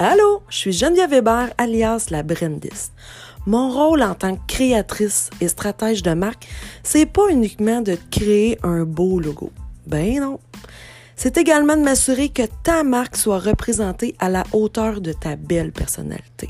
Allô, 0.00 0.42
je 0.48 0.56
suis 0.56 0.72
Geneviève 0.72 1.10
Weber, 1.10 1.48
alias 1.58 2.06
la 2.10 2.22
Brandiste. 2.22 2.92
Mon 3.46 3.68
rôle 3.68 4.04
en 4.04 4.14
tant 4.14 4.36
que 4.36 4.46
créatrice 4.46 5.28
et 5.40 5.48
stratège 5.48 6.04
de 6.04 6.14
marque, 6.14 6.46
c'est 6.84 7.04
pas 7.04 7.28
uniquement 7.30 7.80
de 7.80 7.98
créer 8.08 8.60
un 8.62 8.84
beau 8.84 9.18
logo. 9.18 9.50
Ben 9.88 10.20
non. 10.20 10.38
C'est 11.16 11.36
également 11.36 11.76
de 11.76 11.82
m'assurer 11.82 12.28
que 12.28 12.44
ta 12.62 12.84
marque 12.84 13.16
soit 13.16 13.40
représentée 13.40 14.14
à 14.20 14.28
la 14.28 14.44
hauteur 14.52 15.00
de 15.00 15.12
ta 15.12 15.34
belle 15.34 15.72
personnalité. 15.72 16.48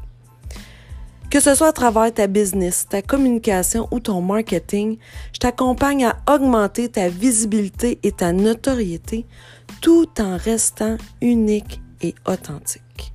Que 1.31 1.41
ce 1.41 1.55
soit 1.55 1.69
à 1.69 1.73
travers 1.73 2.13
ta 2.13 2.27
business, 2.27 2.87
ta 2.87 3.01
communication 3.01 3.89
ou 3.91 3.99
ton 3.99 4.21
marketing, 4.21 4.99
je 5.33 5.39
t'accompagne 5.39 6.05
à 6.05 6.19
augmenter 6.31 6.91
ta 6.91 7.09
visibilité 7.09 7.99
et 8.03 8.13
ta 8.13 8.35
notoriété 8.35 9.25
tout 9.81 10.09
en 10.21 10.37
restant 10.37 10.99
unique 11.23 11.81
et 12.03 12.15
authentique. 12.27 13.15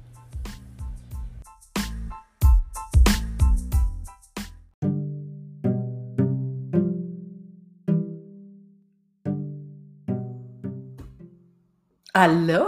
Allô? 12.15 12.67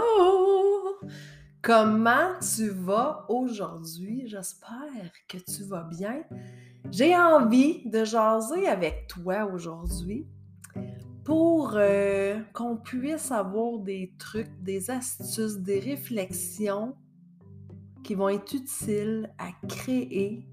Comment 1.62 2.34
tu 2.40 2.68
vas 2.70 3.24
aujourd'hui? 3.28 4.24
J'espère 4.26 5.12
que 5.28 5.38
tu 5.38 5.62
vas 5.62 5.84
bien. 5.84 6.24
J'ai 6.90 7.16
envie 7.16 7.88
de 7.88 8.04
jaser 8.04 8.66
avec 8.66 9.06
toi 9.06 9.44
aujourd'hui 9.44 10.26
pour 11.22 11.74
euh, 11.76 12.40
qu'on 12.54 12.76
puisse 12.76 13.30
avoir 13.30 13.78
des 13.78 14.12
trucs, 14.18 14.50
des 14.64 14.90
astuces, 14.90 15.58
des 15.58 15.78
réflexions 15.78 16.96
qui 18.02 18.16
vont 18.16 18.30
être 18.30 18.52
utiles 18.52 19.32
à 19.38 19.50
créer 19.68 20.44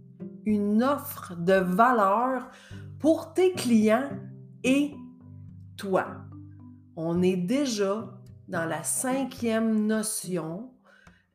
une 0.45 0.83
offre 0.83 1.35
de 1.35 1.53
valeur 1.53 2.47
pour 2.99 3.33
tes 3.33 3.53
clients 3.53 4.11
et 4.63 4.93
toi. 5.77 6.05
On 6.95 7.23
est 7.23 7.37
déjà 7.37 8.12
dans 8.47 8.65
la 8.65 8.83
cinquième 8.83 9.85
notion 9.85 10.69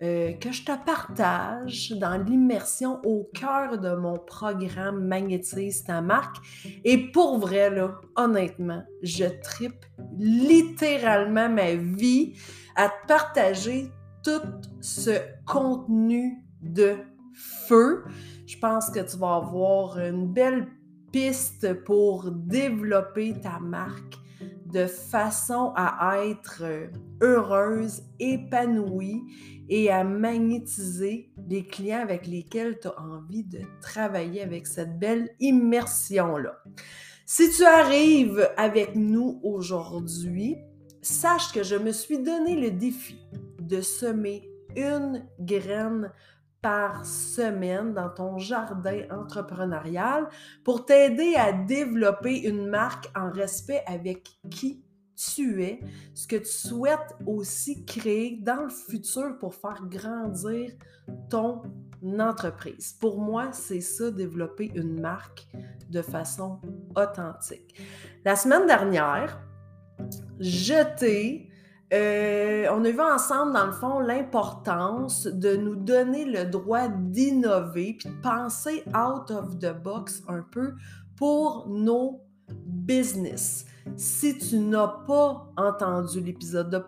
euh, 0.00 0.32
que 0.34 0.52
je 0.52 0.62
te 0.64 0.72
partage 0.84 1.90
dans 1.90 2.22
l'immersion 2.22 3.00
au 3.04 3.28
cœur 3.34 3.78
de 3.78 3.96
mon 3.96 4.16
programme 4.16 5.04
Magnétise 5.04 5.82
ta 5.82 6.00
marque. 6.00 6.36
Et 6.84 7.10
pour 7.10 7.38
vrai, 7.38 7.68
là, 7.68 8.00
honnêtement, 8.14 8.84
je 9.02 9.24
tripe 9.42 9.84
littéralement 10.16 11.48
ma 11.48 11.74
vie 11.74 12.34
à 12.76 12.88
te 12.88 13.08
partager 13.08 13.90
tout 14.22 14.46
ce 14.80 15.18
contenu 15.44 16.44
de 16.62 16.98
feu. 17.66 18.04
Je 18.46 18.56
pense 18.56 18.90
que 18.90 19.00
tu 19.00 19.16
vas 19.16 19.34
avoir 19.34 19.98
une 19.98 20.32
belle 20.32 20.68
piste 21.10 21.74
pour 21.84 22.30
développer 22.30 23.34
ta 23.40 23.58
marque 23.58 24.14
de 24.72 24.86
façon 24.86 25.72
à 25.76 26.24
être 26.26 26.62
euh, 26.62 26.88
heureuse, 27.22 28.02
épanouie 28.20 29.22
et 29.68 29.90
à 29.90 30.04
magnétiser 30.04 31.30
les 31.48 31.66
clients 31.66 32.02
avec 32.02 32.26
lesquels 32.26 32.78
tu 32.78 32.88
as 32.88 33.00
envie 33.00 33.44
de 33.44 33.60
travailler 33.80 34.42
avec 34.42 34.66
cette 34.66 34.98
belle 34.98 35.30
immersion-là. 35.40 36.62
Si 37.24 37.50
tu 37.50 37.64
arrives 37.64 38.48
avec 38.56 38.94
nous 38.94 39.40
aujourd'hui, 39.42 40.56
sache 41.02 41.52
que 41.52 41.62
je 41.62 41.76
me 41.76 41.92
suis 41.92 42.18
donné 42.18 42.56
le 42.56 42.70
défi 42.70 43.18
de 43.60 43.80
semer 43.80 44.50
une 44.76 45.26
graine 45.40 46.12
par 46.60 47.06
semaine 47.06 47.94
dans 47.94 48.08
ton 48.08 48.38
jardin 48.38 49.02
entrepreneurial 49.10 50.28
pour 50.64 50.86
t'aider 50.86 51.34
à 51.36 51.52
développer 51.52 52.48
une 52.48 52.66
marque 52.66 53.08
en 53.16 53.30
respect 53.30 53.82
avec 53.86 54.28
qui 54.50 54.82
tu 55.16 55.64
es, 55.64 55.80
ce 56.14 56.26
que 56.26 56.36
tu 56.36 56.46
souhaites 56.46 57.16
aussi 57.26 57.84
créer 57.84 58.38
dans 58.40 58.62
le 58.62 58.68
futur 58.68 59.36
pour 59.38 59.54
faire 59.54 59.82
grandir 59.88 60.70
ton 61.28 61.62
entreprise. 62.20 62.92
Pour 63.00 63.20
moi, 63.20 63.50
c'est 63.52 63.80
ça, 63.80 64.10
développer 64.10 64.70
une 64.74 65.00
marque 65.00 65.48
de 65.90 66.02
façon 66.02 66.60
authentique. 66.96 67.80
La 68.24 68.36
semaine 68.36 68.66
dernière, 68.66 69.40
je 70.38 70.96
t'ai 70.96 71.47
euh, 71.92 72.66
on 72.70 72.84
a 72.84 72.90
vu 72.90 73.00
ensemble, 73.00 73.52
dans 73.52 73.66
le 73.66 73.72
fond, 73.72 74.00
l'importance 74.00 75.26
de 75.26 75.56
nous 75.56 75.74
donner 75.76 76.24
le 76.24 76.44
droit 76.44 76.88
d'innover 76.88 77.96
puis 77.98 78.10
de 78.10 78.20
penser 78.20 78.84
out 78.88 79.30
of 79.30 79.58
the 79.58 79.72
box 79.82 80.22
un 80.28 80.42
peu 80.42 80.74
pour 81.16 81.66
nos 81.68 82.20
business. 82.66 83.64
Si 83.96 84.36
tu 84.38 84.58
n'as 84.58 85.04
pas 85.06 85.50
entendu 85.56 86.20
l'épisode 86.20 86.70
de 86.70 86.78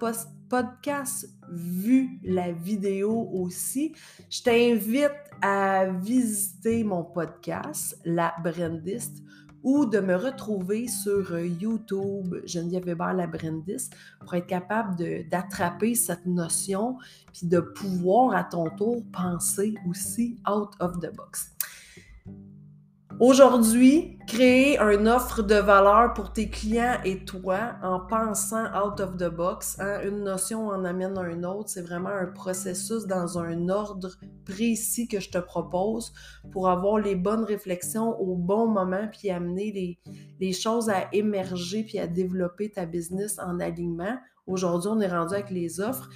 podcast, 0.48 1.28
vu 1.50 2.20
la 2.22 2.52
vidéo 2.52 3.28
aussi, 3.32 3.94
je 4.28 4.42
t'invite 4.42 5.12
à 5.40 5.86
visiter 5.86 6.84
mon 6.84 7.04
podcast, 7.04 7.98
La 8.04 8.34
Brandiste, 8.42 9.22
ou 9.62 9.84
de 9.86 10.00
me 10.00 10.14
retrouver 10.14 10.88
sur 10.88 11.32
euh, 11.32 11.46
YouTube, 11.46 12.36
Geneviève 12.44 12.84
Weber 12.84 13.12
la 13.12 13.26
Brandis, 13.26 13.90
pour 14.20 14.34
être 14.34 14.46
capable 14.46 14.96
d'attraper 15.28 15.94
cette 15.94 16.26
notion, 16.26 16.96
puis 17.32 17.46
de 17.46 17.60
pouvoir 17.60 18.34
à 18.34 18.44
ton 18.44 18.70
tour 18.76 19.02
penser 19.12 19.74
aussi 19.88 20.38
out 20.48 20.70
of 20.80 21.00
the 21.00 21.14
box. 21.14 21.52
Aujourd'hui, 23.20 24.16
créer 24.26 24.78
une 24.78 25.06
offre 25.06 25.42
de 25.42 25.56
valeur 25.56 26.14
pour 26.14 26.32
tes 26.32 26.48
clients 26.48 26.96
et 27.04 27.22
toi 27.26 27.74
en 27.82 28.00
pensant 28.00 28.64
out 28.74 28.98
of 28.98 29.18
the 29.18 29.28
box. 29.28 29.76
Hein, 29.78 30.00
une 30.06 30.24
notion 30.24 30.68
en 30.68 30.86
amène 30.86 31.18
un 31.18 31.44
autre. 31.44 31.68
C'est 31.68 31.82
vraiment 31.82 32.08
un 32.08 32.24
processus 32.24 33.04
dans 33.04 33.38
un 33.38 33.68
ordre 33.68 34.16
précis 34.46 35.06
que 35.06 35.20
je 35.20 35.28
te 35.28 35.36
propose 35.36 36.14
pour 36.50 36.70
avoir 36.70 36.96
les 36.96 37.14
bonnes 37.14 37.44
réflexions 37.44 38.18
au 38.18 38.36
bon 38.36 38.66
moment 38.66 39.06
puis 39.12 39.28
amener 39.28 39.70
les, 39.70 39.98
les 40.40 40.52
choses 40.54 40.88
à 40.88 41.06
émerger 41.12 41.84
puis 41.84 41.98
à 41.98 42.06
développer 42.06 42.70
ta 42.70 42.86
business 42.86 43.38
en 43.38 43.60
alignement. 43.60 44.16
Aujourd'hui, 44.46 44.88
on 44.94 45.00
est 45.02 45.12
rendu 45.12 45.34
avec 45.34 45.50
les 45.50 45.78
offres. 45.82 46.08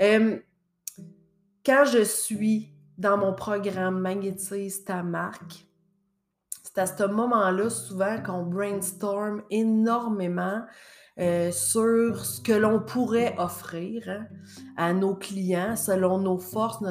Euh, 0.00 0.38
quand 1.66 1.84
je 1.86 2.04
suis 2.04 2.72
dans 2.98 3.18
mon 3.18 3.34
programme 3.34 3.98
Magnétise 3.98 4.84
ta 4.84 5.02
marque, 5.02 5.66
c'est 6.74 6.80
à 6.80 6.86
ce 6.86 7.04
moment-là, 7.04 7.68
souvent, 7.68 8.22
qu'on 8.22 8.44
brainstorm 8.44 9.42
énormément 9.50 10.62
euh, 11.18 11.50
sur 11.50 12.24
ce 12.24 12.40
que 12.40 12.52
l'on 12.52 12.80
pourrait 12.80 13.34
offrir 13.36 14.08
hein, 14.08 14.26
à 14.78 14.94
nos 14.94 15.14
clients 15.14 15.76
selon 15.76 16.18
nos 16.18 16.38
forces, 16.38 16.82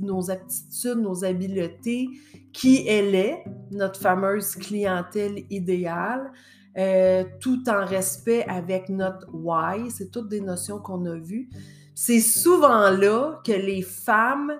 nos 0.00 0.30
aptitudes, 0.30 0.98
nos 0.98 1.24
habiletés, 1.24 2.08
qui 2.52 2.84
elle 2.88 3.14
est, 3.14 3.44
notre 3.70 4.00
fameuse 4.00 4.56
clientèle 4.56 5.44
idéale, 5.50 6.32
euh, 6.76 7.22
tout 7.40 7.62
en 7.68 7.84
respect 7.86 8.44
avec 8.48 8.88
notre 8.88 9.28
why. 9.32 9.88
C'est 9.92 10.10
toutes 10.10 10.28
des 10.28 10.40
notions 10.40 10.80
qu'on 10.80 11.06
a 11.06 11.14
vues. 11.16 11.48
C'est 11.94 12.20
souvent 12.20 12.90
là 12.90 13.40
que 13.46 13.52
les 13.52 13.82
femmes 13.82 14.52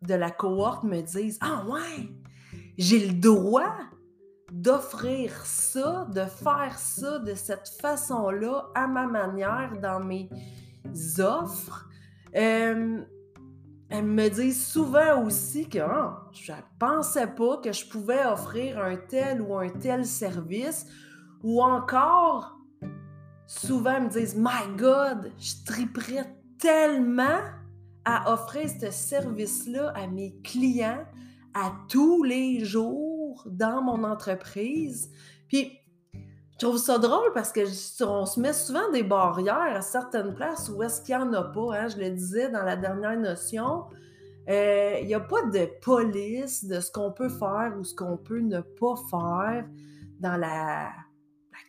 de 0.00 0.14
la 0.14 0.30
cohorte 0.30 0.84
me 0.84 1.02
disent 1.02 1.38
Ah 1.42 1.66
ouais, 1.68 2.08
j'ai 2.76 3.06
le 3.06 3.14
droit 3.14 3.76
d'offrir 4.52 5.32
ça, 5.44 6.06
de 6.12 6.24
faire 6.24 6.78
ça 6.78 7.18
de 7.18 7.34
cette 7.34 7.68
façon-là, 7.80 8.70
à 8.74 8.86
ma 8.86 9.06
manière, 9.06 9.72
dans 9.80 10.00
mes 10.00 10.28
offres. 11.18 11.88
Euh, 12.36 13.02
elles 13.90 14.04
me 14.04 14.28
disent 14.28 14.66
souvent 14.66 15.22
aussi 15.24 15.68
que 15.68 15.78
ah, 15.78 16.24
je 16.32 16.52
ne 16.52 16.58
pensais 16.78 17.26
pas 17.26 17.58
que 17.58 17.72
je 17.72 17.86
pouvais 17.88 18.24
offrir 18.26 18.78
un 18.78 18.96
tel 18.96 19.40
ou 19.42 19.56
un 19.56 19.68
tel 19.68 20.04
service, 20.06 20.86
ou 21.42 21.62
encore, 21.62 22.58
souvent 23.46 23.96
elles 23.96 24.04
me 24.04 24.08
disent 24.08 24.36
My 24.36 24.76
God, 24.76 25.32
je 25.38 25.64
triperais 25.64 26.34
tellement 26.58 27.40
à 28.04 28.32
offrir 28.32 28.68
ce 28.68 28.90
service-là 28.90 29.92
à 29.94 30.06
mes 30.06 30.34
clients 30.42 31.04
à 31.54 31.72
tous 31.88 32.22
les 32.22 32.64
jours 32.64 33.44
dans 33.46 33.82
mon 33.82 34.04
entreprise. 34.04 35.10
Puis, 35.48 35.78
je 36.52 36.58
trouve 36.58 36.78
ça 36.78 36.98
drôle 36.98 37.32
parce 37.32 37.52
que 37.52 37.66
se 37.66 38.40
met 38.40 38.52
souvent 38.52 38.90
des 38.92 39.02
barrières 39.02 39.76
à 39.76 39.80
certaines 39.80 40.34
places 40.34 40.68
où 40.68 40.82
est-ce 40.82 41.02
qu'il 41.02 41.16
n'y 41.16 41.22
en 41.22 41.32
a 41.32 41.44
pas. 41.44 41.76
Hein? 41.76 41.88
Je 41.88 41.98
le 41.98 42.10
disais 42.10 42.50
dans 42.50 42.62
la 42.62 42.76
dernière 42.76 43.18
notion, 43.18 43.84
euh, 44.48 44.98
il 45.00 45.06
n'y 45.06 45.14
a 45.14 45.20
pas 45.20 45.42
de 45.42 45.68
police 45.80 46.64
de 46.64 46.80
ce 46.80 46.92
qu'on 46.92 47.10
peut 47.10 47.28
faire 47.28 47.74
ou 47.78 47.82
ce 47.82 47.94
qu'on 47.94 48.16
peut 48.16 48.40
ne 48.40 48.60
pas 48.60 48.94
faire 49.10 49.66
dans 50.20 50.36
la, 50.36 50.90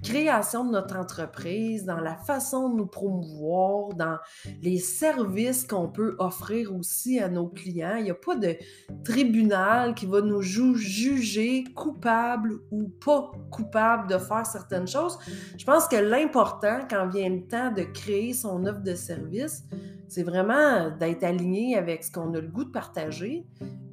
création 0.03 0.65
de 0.65 0.71
notre 0.71 0.97
entreprise, 0.97 1.85
dans 1.85 1.99
la 1.99 2.15
façon 2.15 2.69
de 2.69 2.75
nous 2.75 2.85
promouvoir, 2.85 3.89
dans 3.95 4.17
les 4.61 4.77
services 4.77 5.65
qu'on 5.65 5.87
peut 5.87 6.15
offrir 6.19 6.75
aussi 6.75 7.19
à 7.19 7.29
nos 7.29 7.47
clients. 7.47 7.95
Il 7.97 8.05
n'y 8.05 8.11
a 8.11 8.15
pas 8.15 8.35
de 8.35 8.55
tribunal 9.03 9.93
qui 9.95 10.05
va 10.05 10.21
nous 10.21 10.41
juger 10.41 11.63
coupable 11.75 12.59
ou 12.71 12.89
pas 13.03 13.31
coupable 13.51 14.09
de 14.09 14.17
faire 14.17 14.45
certaines 14.45 14.87
choses. 14.87 15.17
Je 15.57 15.65
pense 15.65 15.87
que 15.87 15.95
l'important 15.95 16.79
quand 16.89 17.07
vient 17.07 17.29
le 17.29 17.47
temps 17.47 17.71
de 17.71 17.83
créer 17.83 18.33
son 18.33 18.65
offre 18.65 18.81
de 18.81 18.95
service, 18.95 19.63
c'est 20.07 20.23
vraiment 20.23 20.91
d'être 20.91 21.23
aligné 21.23 21.77
avec 21.77 22.03
ce 22.03 22.11
qu'on 22.11 22.33
a 22.33 22.39
le 22.39 22.47
goût 22.47 22.63
de 22.63 22.71
partager, 22.71 23.45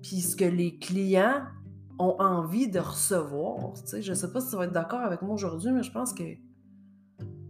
puis 0.02 0.20
ce 0.20 0.36
que 0.36 0.44
les 0.44 0.78
clients 0.78 1.42
ont 1.98 2.16
envie 2.18 2.68
de 2.68 2.78
recevoir. 2.78 3.74
je 3.92 4.10
ne 4.10 4.14
sais 4.14 4.32
pas 4.32 4.40
si 4.40 4.50
tu 4.50 4.56
vas 4.56 4.64
être 4.64 4.72
d'accord 4.72 5.00
avec 5.00 5.22
moi 5.22 5.34
aujourd'hui, 5.34 5.72
mais 5.72 5.82
je 5.82 5.92
pense 5.92 6.12
que 6.12 6.24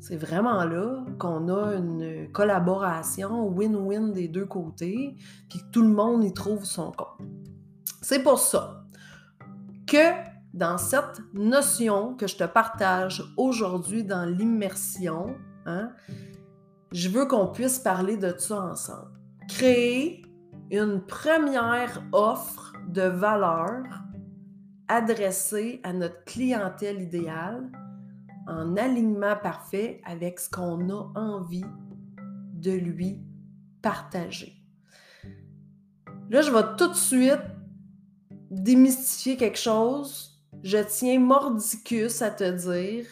c'est 0.00 0.16
vraiment 0.16 0.64
là 0.64 1.04
qu'on 1.18 1.48
a 1.48 1.74
une 1.76 2.30
collaboration 2.32 3.48
win-win 3.48 4.12
des 4.12 4.26
deux 4.26 4.46
côtés, 4.46 5.16
puis 5.48 5.60
que 5.60 5.70
tout 5.70 5.82
le 5.82 5.90
monde 5.90 6.24
y 6.24 6.32
trouve 6.32 6.64
son 6.64 6.90
compte. 6.90 7.28
C'est 8.00 8.22
pour 8.22 8.40
ça 8.40 8.84
que 9.86 10.32
dans 10.54 10.76
cette 10.76 11.22
notion 11.32 12.14
que 12.14 12.26
je 12.26 12.36
te 12.36 12.44
partage 12.44 13.22
aujourd'hui 13.36 14.04
dans 14.04 14.24
l'immersion, 14.24 15.36
hein, 15.66 15.90
je 16.90 17.08
veux 17.08 17.26
qu'on 17.26 17.46
puisse 17.46 17.78
parler 17.78 18.16
de 18.16 18.34
ça 18.36 18.60
ensemble. 18.60 19.12
Créer 19.48 20.22
une 20.72 21.00
première 21.00 22.02
offre 22.12 22.72
de 22.88 23.02
valeur 23.02 23.84
adressée 24.88 25.80
à 25.82 25.92
notre 25.92 26.24
clientèle 26.24 27.00
idéale 27.00 27.70
en 28.46 28.76
alignement 28.76 29.36
parfait 29.36 30.00
avec 30.04 30.40
ce 30.40 30.50
qu'on 30.50 30.88
a 30.90 31.12
envie 31.14 31.64
de 32.54 32.72
lui 32.72 33.20
partager. 33.82 34.54
Là, 36.30 36.40
je 36.42 36.50
vais 36.50 36.76
tout 36.78 36.88
de 36.88 36.94
suite 36.94 37.42
démystifier 38.50 39.36
quelque 39.36 39.58
chose. 39.58 40.40
Je 40.62 40.78
tiens 40.78 41.18
mordicus 41.18 42.22
à 42.22 42.30
te 42.30 42.50
dire 42.50 43.06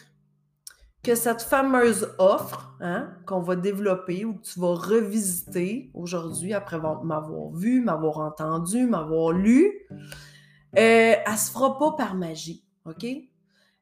que 1.03 1.15
cette 1.15 1.41
fameuse 1.41 2.09
offre 2.19 2.75
hein, 2.79 3.09
qu'on 3.25 3.41
va 3.41 3.55
développer 3.55 4.23
ou 4.23 4.35
que 4.35 4.43
tu 4.43 4.59
vas 4.59 4.75
revisiter 4.75 5.89
aujourd'hui 5.93 6.53
après 6.53 6.79
m'avoir 6.79 7.51
vu, 7.51 7.81
m'avoir 7.81 8.19
entendu, 8.19 8.85
m'avoir 8.85 9.31
lu, 9.31 9.71
euh, 10.77 11.15
elle 11.25 11.31
ne 11.31 11.37
se 11.37 11.51
fera 11.51 11.77
pas 11.77 11.91
par 11.93 12.15
magie, 12.15 12.63
OK? 12.85 13.05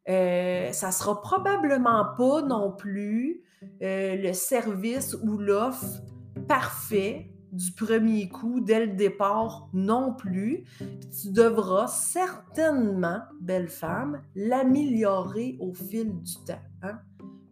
Euh, 0.10 0.72
ça 0.72 0.88
ne 0.88 0.92
sera 0.92 1.22
probablement 1.22 2.06
pas 2.18 2.42
non 2.42 2.72
plus 2.72 3.44
euh, 3.82 4.16
le 4.16 4.34
service 4.34 5.16
ou 5.22 5.38
l'offre 5.38 6.02
parfait 6.48 7.32
du 7.52 7.72
premier 7.72 8.30
coup, 8.30 8.60
dès 8.60 8.86
le 8.86 8.94
départ 8.94 9.70
non 9.74 10.14
plus. 10.14 10.64
tu 10.80 11.32
devras 11.32 11.88
certainement, 11.88 13.22
belle 13.42 13.68
femme, 13.68 14.22
l'améliorer 14.36 15.58
au 15.60 15.74
fil 15.74 16.22
du 16.22 16.36
temps. 16.46 16.62
Hein? 16.84 17.00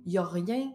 Il 0.05 0.11
n'y 0.11 0.17
a 0.17 0.23
rien 0.23 0.71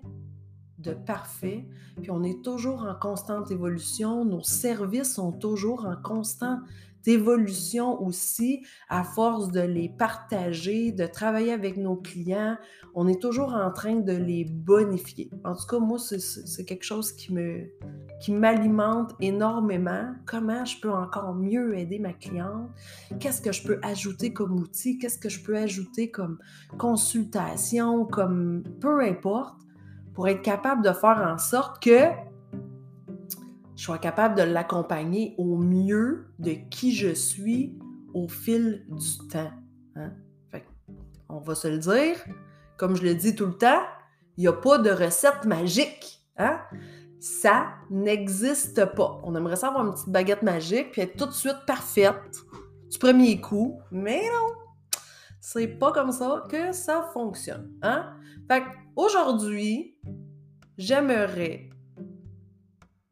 de 0.79 0.93
parfait, 0.93 1.64
puis 2.00 2.11
on 2.11 2.25
est 2.25 2.43
toujours 2.43 2.82
en 2.82 2.94
constante 2.94 3.50
évolution. 3.50 4.25
Nos 4.25 4.43
services 4.43 5.14
sont 5.14 5.32
toujours 5.32 5.87
en 5.87 5.97
constante 5.97 6.61
évolution 7.06 8.02
aussi 8.02 8.64
à 8.88 9.04
force 9.04 9.50
de 9.50 9.60
les 9.60 9.88
partager, 9.88 10.93
de 10.93 11.06
travailler 11.06 11.52
avec 11.52 11.76
nos 11.76 11.96
clients. 11.96 12.56
On 12.94 13.08
est 13.08 13.20
toujours 13.20 13.54
en 13.54 13.70
train 13.70 13.96
de 13.96 14.12
les 14.12 14.44
bonifier. 14.44 15.31
En 15.44 15.54
tout 15.54 15.66
cas, 15.66 15.78
moi, 15.78 15.99
c'est 15.99 16.64
quelque 16.64 16.84
chose 16.84 17.12
qui 17.12 17.32
me 17.32 17.70
qui 18.20 18.31
m'alimente 18.31 19.14
énormément. 19.20 20.12
Comment 20.26 20.64
je 20.64 20.81
peux 20.81 20.93
encore 20.93 21.34
mieux 21.34 21.76
aider 21.76 21.99
ma 21.99 22.12
cliente? 22.12 22.70
Qu'est-ce 23.19 23.43
que 23.43 23.50
je 23.50 23.64
peux 23.64 23.81
ajouter 23.82 24.32
comme 24.32 24.60
outil? 24.60 24.99
Qu'est-ce 24.99 25.19
que 25.19 25.28
je 25.28 25.43
peux 25.43 25.56
ajouter 25.56 26.10
comme 26.10 26.38
consultation, 26.78 28.04
comme 28.04 28.62
peu 28.81 29.00
importe, 29.00 29.60
pour 30.14 30.28
être 30.28 30.43
capable 30.43 30.84
de 30.84 30.93
faire 30.93 31.26
en 31.26 31.38
sorte 31.38 31.82
que 31.82 32.10
je 33.76 33.84
sois 33.84 33.98
capable 33.98 34.34
de 34.36 34.42
l'accompagner 34.42 35.34
au 35.38 35.56
mieux 35.56 36.26
de 36.38 36.52
qui 36.70 36.94
je 36.94 37.14
suis 37.14 37.78
au 38.14 38.28
fil 38.28 38.84
du 38.88 39.28
temps. 39.28 39.50
Hein? 39.96 40.12
on 41.28 41.40
va 41.40 41.54
se 41.54 41.66
le 41.66 41.78
dire, 41.78 42.16
comme 42.76 42.94
je 42.94 43.02
le 43.02 43.14
dis 43.14 43.34
tout 43.34 43.46
le 43.46 43.56
temps, 43.56 43.82
il 44.36 44.42
n'y 44.42 44.48
a 44.48 44.52
pas 44.52 44.78
de 44.78 44.90
recette 44.90 45.46
magique. 45.46 46.20
Hein? 46.36 46.60
Ça 47.20 47.69
n'existe 47.90 48.84
pas. 48.94 49.20
On 49.24 49.34
aimerait 49.34 49.56
ça 49.56 49.69
avoir 49.69 49.86
une 49.86 49.92
petite 49.92 50.10
baguette 50.10 50.42
magique 50.42 50.92
puis 50.92 51.02
être 51.02 51.16
tout 51.16 51.26
de 51.26 51.32
suite 51.32 51.56
parfaite 51.66 52.42
du 52.90 52.98
premier 52.98 53.40
coup, 53.40 53.80
mais 53.90 54.20
non, 54.20 54.54
c'est 55.40 55.66
pas 55.66 55.92
comme 55.92 56.12
ça 56.12 56.44
que 56.50 56.72
ça 56.72 57.10
fonctionne. 57.14 57.72
Hein? 57.80 58.14
Fait 58.48 58.64
aujourd'hui, 58.94 59.96
j'aimerais 60.76 61.70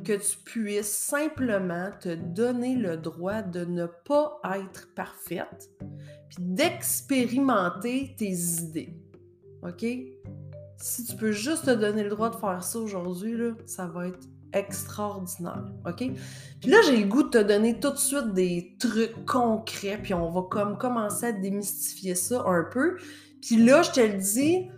que 0.03 0.13
tu 0.13 0.37
puisses 0.45 0.93
simplement 0.93 1.91
te 2.01 2.15
donner 2.15 2.77
le 2.77 2.97
droit 2.97 3.43
de 3.43 3.65
ne 3.65 3.87
pas 3.87 4.41
être 4.55 4.93
parfaite, 4.95 5.71
puis 6.29 6.39
d'expérimenter 6.41 8.15
tes 8.17 8.33
idées. 8.33 8.95
OK? 9.63 9.85
Si 10.77 11.05
tu 11.05 11.17
peux 11.17 11.33
juste 11.33 11.67
te 11.67 11.71
donner 11.71 12.03
le 12.03 12.11
droit 12.11 12.31
de 12.31 12.37
faire 12.37 12.63
ça 12.63 12.79
aujourd'hui, 12.79 13.37
ça 13.67 13.87
va 13.87 14.09
être 14.09 14.27
extraordinaire. 14.53 15.65
OK? 15.87 16.11
Puis 16.61 16.71
là, 16.71 16.79
j'ai 16.87 16.97
le 16.97 17.07
goût 17.07 17.23
de 17.23 17.29
te 17.29 17.43
donner 17.43 17.79
tout 17.79 17.91
de 17.91 17.97
suite 17.97 18.33
des 18.33 18.77
trucs 18.79 19.25
concrets, 19.27 19.99
puis 20.03 20.15
on 20.15 20.31
va 20.31 20.43
comme 20.51 20.79
commencer 20.79 21.27
à 21.27 21.33
démystifier 21.33 22.15
ça 22.15 22.43
un 22.47 22.65
peu. 22.65 22.97
Puis 23.43 23.57
là, 23.57 23.83
je 23.83 23.91
te 23.91 24.01
le 24.01 24.19
dis, 24.19 24.69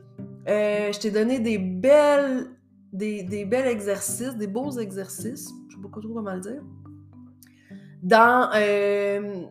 euh, 0.49 0.93
je 0.93 0.99
t'ai 0.99 1.11
donné 1.11 1.39
des 1.39 1.59
belles 1.59 2.51
des, 2.93 3.23
des 3.23 3.49
exercices, 3.53 4.37
des 4.37 4.47
beaux 4.47 4.71
exercices, 4.79 5.51
je 5.69 5.77
ne 5.77 5.83
sais 5.83 5.89
pas 5.89 6.01
trop 6.01 6.15
comment 6.15 6.35
le 6.35 6.41
dire. 6.41 6.63
Dans 8.03 8.51
euh, 8.55 9.45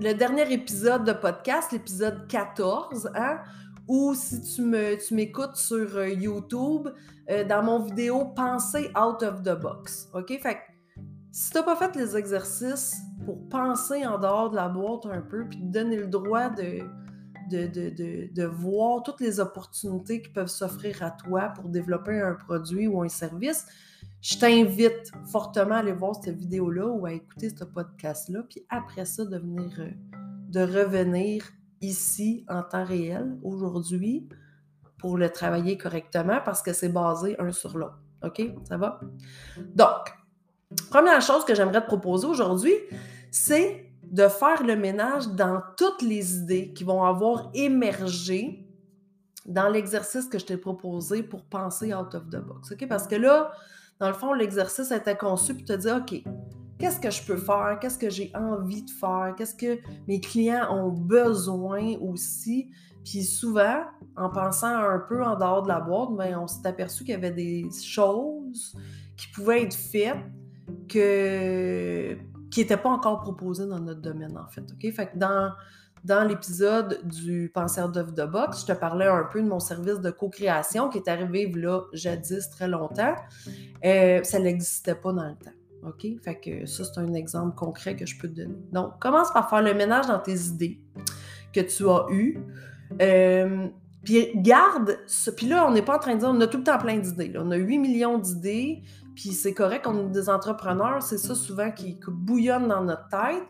le 0.00 0.12
dernier 0.12 0.52
épisode 0.52 1.04
de 1.04 1.12
podcast, 1.12 1.72
l'épisode 1.72 2.26
14, 2.28 3.10
hein, 3.14 3.38
ou 3.88 4.14
si 4.14 4.40
tu 4.42 4.62
me 4.62 4.96
tu 4.96 5.14
m'écoutes 5.14 5.56
sur 5.56 5.96
euh, 5.96 6.08
YouTube, 6.08 6.88
euh, 7.30 7.44
dans 7.44 7.62
mon 7.62 7.80
vidéo 7.80 8.26
Penser 8.36 8.90
out 8.96 9.22
of 9.22 9.42
the 9.42 9.58
box. 9.58 10.08
OK? 10.14 10.38
Fait 10.40 10.58
si 11.32 11.50
tu 11.50 11.58
n'as 11.58 11.64
pas 11.64 11.76
fait 11.76 11.94
les 11.96 12.16
exercices 12.16 12.96
pour 13.24 13.48
penser 13.48 14.06
en 14.06 14.18
dehors 14.18 14.50
de 14.50 14.56
la 14.56 14.68
boîte 14.68 15.06
un 15.06 15.20
peu, 15.20 15.46
puis 15.48 15.58
te 15.58 15.64
donner 15.64 15.96
le 15.96 16.06
droit 16.06 16.48
de, 16.48 16.78
de, 17.48 18.44
voir 18.44 19.02
toutes 19.02 19.20
les 19.20 19.40
opportunités 19.40 20.22
qui 20.22 20.30
peuvent 20.30 20.48
s'offrir 20.48 21.02
à 21.02 21.10
toi 21.10 21.52
pour 21.54 21.68
développer 21.68 22.20
un 22.20 22.34
produit 22.34 22.86
ou 22.86 23.02
un 23.02 23.08
service, 23.08 23.66
je 24.20 24.38
t'invite 24.38 25.12
fortement 25.30 25.76
à 25.76 25.78
aller 25.78 25.92
voir 25.92 26.16
cette 26.16 26.36
vidéo-là 26.36 26.86
ou 26.86 27.06
à 27.06 27.12
écouter 27.12 27.50
ce 27.50 27.64
podcast-là, 27.64 28.42
puis 28.48 28.64
après 28.68 29.04
ça, 29.04 29.24
de 29.24 29.38
venir, 29.38 29.70
euh, 29.78 29.90
de 30.48 30.60
revenir 30.60 31.44
ici 31.80 32.44
en 32.48 32.62
temps 32.62 32.84
réel, 32.84 33.38
aujourd'hui, 33.42 34.28
pour 34.98 35.18
le 35.18 35.30
travailler 35.30 35.76
correctement 35.76 36.40
parce 36.44 36.62
que 36.62 36.72
c'est 36.72 36.88
basé 36.88 37.36
un 37.38 37.52
sur 37.52 37.76
l'autre. 37.76 38.00
OK? 38.22 38.42
Ça 38.64 38.76
va? 38.76 39.00
Donc, 39.74 40.14
première 40.90 41.20
chose 41.20 41.44
que 41.44 41.54
j'aimerais 41.54 41.82
te 41.82 41.86
proposer 41.86 42.26
aujourd'hui, 42.26 42.74
c'est 43.30 43.85
de 44.10 44.28
faire 44.28 44.62
le 44.64 44.76
ménage 44.76 45.28
dans 45.28 45.60
toutes 45.76 46.02
les 46.02 46.36
idées 46.36 46.72
qui 46.72 46.84
vont 46.84 47.02
avoir 47.02 47.50
émergé 47.54 48.66
dans 49.46 49.68
l'exercice 49.68 50.26
que 50.26 50.38
je 50.38 50.44
t'ai 50.44 50.56
proposé 50.56 51.22
pour 51.22 51.44
penser 51.44 51.94
out 51.94 52.14
of 52.14 52.28
the 52.28 52.38
box. 52.38 52.72
OK? 52.72 52.86
Parce 52.88 53.06
que 53.06 53.16
là, 53.16 53.52
dans 53.98 54.08
le 54.08 54.14
fond, 54.14 54.32
l'exercice 54.32 54.90
était 54.90 55.16
conçu 55.16 55.54
pour 55.54 55.64
te 55.64 55.72
dire, 55.72 55.96
OK, 55.96 56.22
qu'est-ce 56.78 57.00
que 57.00 57.10
je 57.10 57.22
peux 57.24 57.36
faire? 57.36 57.78
Qu'est-ce 57.80 57.98
que 57.98 58.10
j'ai 58.10 58.32
envie 58.34 58.82
de 58.82 58.90
faire? 58.90 59.34
Qu'est-ce 59.36 59.54
que 59.54 59.78
mes 60.06 60.20
clients 60.20 60.68
ont 60.70 60.90
besoin 60.90 61.96
aussi? 62.00 62.70
Puis 63.04 63.22
souvent, 63.22 63.84
en 64.16 64.30
pensant 64.30 64.76
un 64.76 64.98
peu 64.98 65.22
en 65.22 65.36
dehors 65.36 65.62
de 65.62 65.68
la 65.68 65.80
boîte, 65.80 66.10
ben, 66.16 66.38
on 66.38 66.46
s'est 66.48 66.66
aperçu 66.66 67.04
qu'il 67.04 67.12
y 67.12 67.16
avait 67.16 67.30
des 67.30 67.68
choses 67.82 68.76
qui 69.16 69.28
pouvaient 69.28 69.62
être 69.62 69.76
faites 69.76 70.16
que 70.88 72.16
qui 72.56 72.62
n'était 72.62 72.78
pas 72.78 72.88
encore 72.88 73.20
proposé 73.20 73.66
dans 73.66 73.78
notre 73.78 74.00
domaine, 74.00 74.38
en 74.38 74.48
fait. 74.48 74.64
Fait 74.90 75.08
que 75.08 75.18
dans, 75.18 75.52
dans 76.04 76.26
l'épisode 76.26 77.02
du 77.04 77.50
Penseur 77.52 77.90
d'œuvre 77.90 78.12
de 78.12 78.24
boxe, 78.24 78.62
je 78.62 78.72
te 78.72 78.78
parlais 78.78 79.04
un 79.04 79.24
peu 79.30 79.42
de 79.42 79.46
mon 79.46 79.60
service 79.60 80.00
de 80.00 80.10
co-création 80.10 80.88
qui 80.88 80.96
est 80.96 81.06
arrivé 81.06 81.52
là, 81.54 81.82
jadis, 81.92 82.48
très 82.48 82.66
longtemps. 82.66 83.14
Euh, 83.84 84.22
ça 84.22 84.38
n'existait 84.38 84.94
pas 84.94 85.12
dans 85.12 85.28
le 85.28 85.34
temps. 85.34 85.50
Fait 86.24 86.40
que 86.40 86.64
ça, 86.64 86.84
c'est 86.84 86.98
un 86.98 87.12
exemple 87.12 87.54
concret 87.54 87.94
que 87.94 88.06
je 88.06 88.18
peux 88.18 88.26
te 88.26 88.36
donner. 88.36 88.56
Donc, 88.72 88.98
commence 89.00 89.30
par 89.34 89.50
faire 89.50 89.60
le 89.60 89.74
ménage 89.74 90.06
dans 90.06 90.18
tes 90.18 90.46
idées 90.46 90.80
que 91.52 91.60
tu 91.60 91.86
as 91.86 92.06
eues. 92.08 92.38
Euh, 93.02 93.68
Puis 94.02 94.30
garde 94.36 94.98
ça. 95.06 95.30
Puis 95.30 95.46
là, 95.46 95.66
on 95.68 95.72
n'est 95.72 95.82
pas 95.82 95.96
en 95.96 95.98
train 95.98 96.14
de 96.14 96.20
dire, 96.20 96.30
on 96.30 96.40
a 96.40 96.46
tout 96.46 96.56
le 96.56 96.64
temps 96.64 96.78
plein 96.78 96.96
d'idées. 96.96 97.34
On 97.36 97.50
a 97.50 97.56
8 97.56 97.78
millions 97.78 98.16
d'idées, 98.16 98.82
puis 99.16 99.32
c'est 99.32 99.54
correct, 99.54 99.86
on 99.86 100.08
est 100.08 100.12
des 100.12 100.28
entrepreneurs, 100.28 101.02
c'est 101.02 101.16
ça 101.16 101.34
souvent 101.34 101.72
qui, 101.72 101.98
bouillonne 102.06 102.68
dans 102.68 102.84
notre 102.84 103.08
tête. 103.08 103.42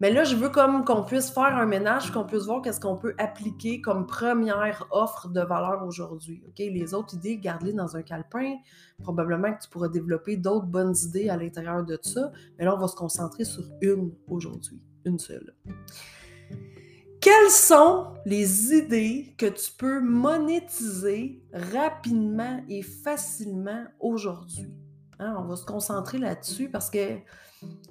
Mais 0.00 0.10
là, 0.10 0.24
je 0.24 0.36
veux 0.36 0.48
comme 0.48 0.84
qu'on 0.84 1.04
puisse 1.04 1.30
faire 1.30 1.56
un 1.56 1.66
ménage, 1.66 2.10
qu'on 2.12 2.24
puisse 2.24 2.44
voir 2.44 2.60
qu'est-ce 2.62 2.80
qu'on 2.80 2.96
peut 2.96 3.14
appliquer 3.18 3.80
comme 3.80 4.06
première 4.06 4.86
offre 4.90 5.28
de 5.28 5.40
valeur 5.40 5.84
aujourd'hui. 5.86 6.42
OK? 6.48 6.58
Les 6.58 6.92
autres 6.92 7.14
idées, 7.14 7.38
garde-les 7.38 7.72
dans 7.72 7.96
un 7.96 8.02
calepin. 8.02 8.56
Probablement 9.02 9.54
que 9.54 9.62
tu 9.62 9.70
pourras 9.70 9.88
développer 9.88 10.36
d'autres 10.36 10.66
bonnes 10.66 10.94
idées 11.04 11.30
à 11.30 11.36
l'intérieur 11.36 11.82
de 11.84 11.98
ça. 12.02 12.30
Mais 12.58 12.64
là, 12.64 12.74
on 12.74 12.78
va 12.78 12.88
se 12.88 12.96
concentrer 12.96 13.44
sur 13.44 13.64
une 13.80 14.12
aujourd'hui, 14.28 14.82
une 15.04 15.18
seule. 15.18 15.54
Quelles 17.20 17.50
sont 17.50 18.14
les 18.26 18.74
idées 18.74 19.34
que 19.38 19.46
tu 19.46 19.72
peux 19.72 20.00
monétiser 20.00 21.42
rapidement 21.52 22.62
et 22.68 22.82
facilement 22.82 23.84
aujourd'hui? 23.98 24.68
Hein, 25.18 25.34
on 25.38 25.44
va 25.44 25.56
se 25.56 25.64
concentrer 25.64 26.18
là-dessus 26.18 26.68
parce 26.68 26.90
que 26.90 27.18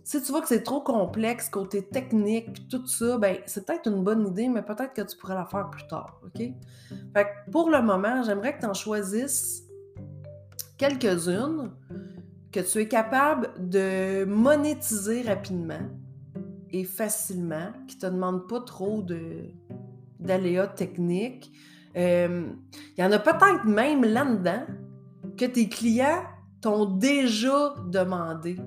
si 0.04 0.22
tu 0.22 0.32
vois 0.32 0.42
que 0.42 0.48
c'est 0.48 0.62
trop 0.62 0.82
complexe, 0.82 1.50
côté 1.50 1.84
technique, 1.84 2.68
tout 2.70 2.86
ça, 2.86 3.18
ben 3.18 3.38
c'est 3.48 3.66
peut-être 3.66 3.88
une 3.90 4.04
bonne 4.04 4.28
idée, 4.28 4.48
mais 4.48 4.62
peut-être 4.62 4.94
que 4.94 5.02
tu 5.02 5.18
pourrais 5.18 5.34
la 5.34 5.46
faire 5.46 5.70
plus 5.72 5.88
tard, 5.88 6.22
OK? 6.24 6.44
Pour 7.52 7.72
le 7.72 7.82
moment, 7.82 8.22
j'aimerais 8.24 8.56
que 8.56 8.62
tu 8.62 8.68
en 8.68 8.76
choisisses 8.76 9.64
quelques-unes 10.78 11.72
que 12.52 12.60
tu 12.60 12.80
es 12.80 12.88
capable 12.88 13.52
de 13.58 14.24
monétiser 14.26 15.24
rapidement 15.24 15.90
et 16.72 16.84
facilement, 16.84 17.72
qui 17.88 17.96
ne 17.96 18.02
te 18.02 18.06
demandent 18.06 18.48
pas 18.48 18.62
trop 18.62 19.04
d'aléas 20.20 20.68
techniques. 20.68 21.52
Euh, 21.98 22.48
il 22.98 23.02
y 23.02 23.04
en 23.04 23.12
a 23.12 23.20
peut-être 23.20 23.66
même 23.66 24.04
là-dedans 24.04 24.66
que 25.38 25.46
tes 25.46 25.68
clients 25.70 26.24
t'ont 26.66 26.86
déjà 26.86 27.76
demandé. 27.86 28.58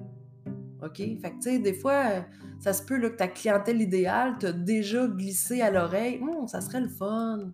OK? 0.84 0.98
Fait 0.98 1.16
que, 1.16 1.34
tu 1.34 1.40
sais, 1.40 1.58
des 1.58 1.74
fois, 1.74 2.24
ça 2.60 2.72
se 2.72 2.80
peut 2.84 3.00
que 3.00 3.08
ta 3.08 3.26
clientèle 3.26 3.82
idéale 3.82 4.38
t'a 4.38 4.52
déjà 4.52 5.08
glissé 5.08 5.62
à 5.62 5.72
l'oreille. 5.72 6.20
Hum, 6.22 6.46
ça 6.46 6.60
serait 6.60 6.80
le 6.80 6.88
fun 6.88 7.50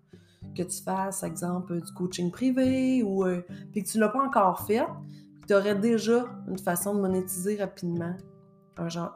que 0.55 0.63
tu 0.63 0.83
fasses, 0.83 1.23
exemple, 1.23 1.81
du 1.81 1.93
coaching 1.95 2.31
privé 2.31 3.03
ou 3.03 3.25
euh, 3.25 3.41
puis 3.73 3.85
que 3.85 3.89
tu 3.89 3.97
ne 3.97 4.03
l'as 4.03 4.11
pas 4.11 4.23
encore 4.23 4.67
fait. 4.67 4.85
Tu 5.49 5.55
aurais 5.55 5.77
déjà 5.77 6.27
une 6.47 6.59
façon 6.59 6.95
de 6.95 7.01
monétiser 7.01 7.57
rapidement 7.57 8.15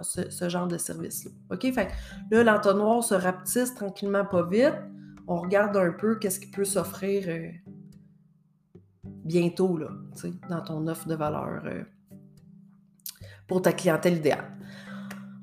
ce, 0.00 0.48
genre 0.48 0.66
de 0.66 0.78
service-là. 0.78 1.30
OK? 1.50 1.70
Fait 1.74 1.88
là, 2.30 2.42
l'entonnoir 2.42 3.04
se 3.04 3.14
rapetisse 3.14 3.74
tranquillement 3.74 4.24
pas 4.24 4.44
vite. 4.44 4.76
On 5.26 5.36
regarde 5.36 5.76
un 5.76 5.92
peu 5.92 6.16
qu'est-ce 6.18 6.40
qui 6.40 6.50
peut 6.50 6.64
s'offrir 6.64 7.24
euh, 7.28 7.50
bientôt, 9.24 9.76
là, 9.76 9.90
dans 10.48 10.62
ton 10.62 10.86
offre 10.86 11.08
de 11.08 11.14
valeur 11.14 11.62
euh, 11.64 11.84
pour 13.46 13.62
ta 13.62 13.72
clientèle 13.72 14.18
idéale. 14.18 14.56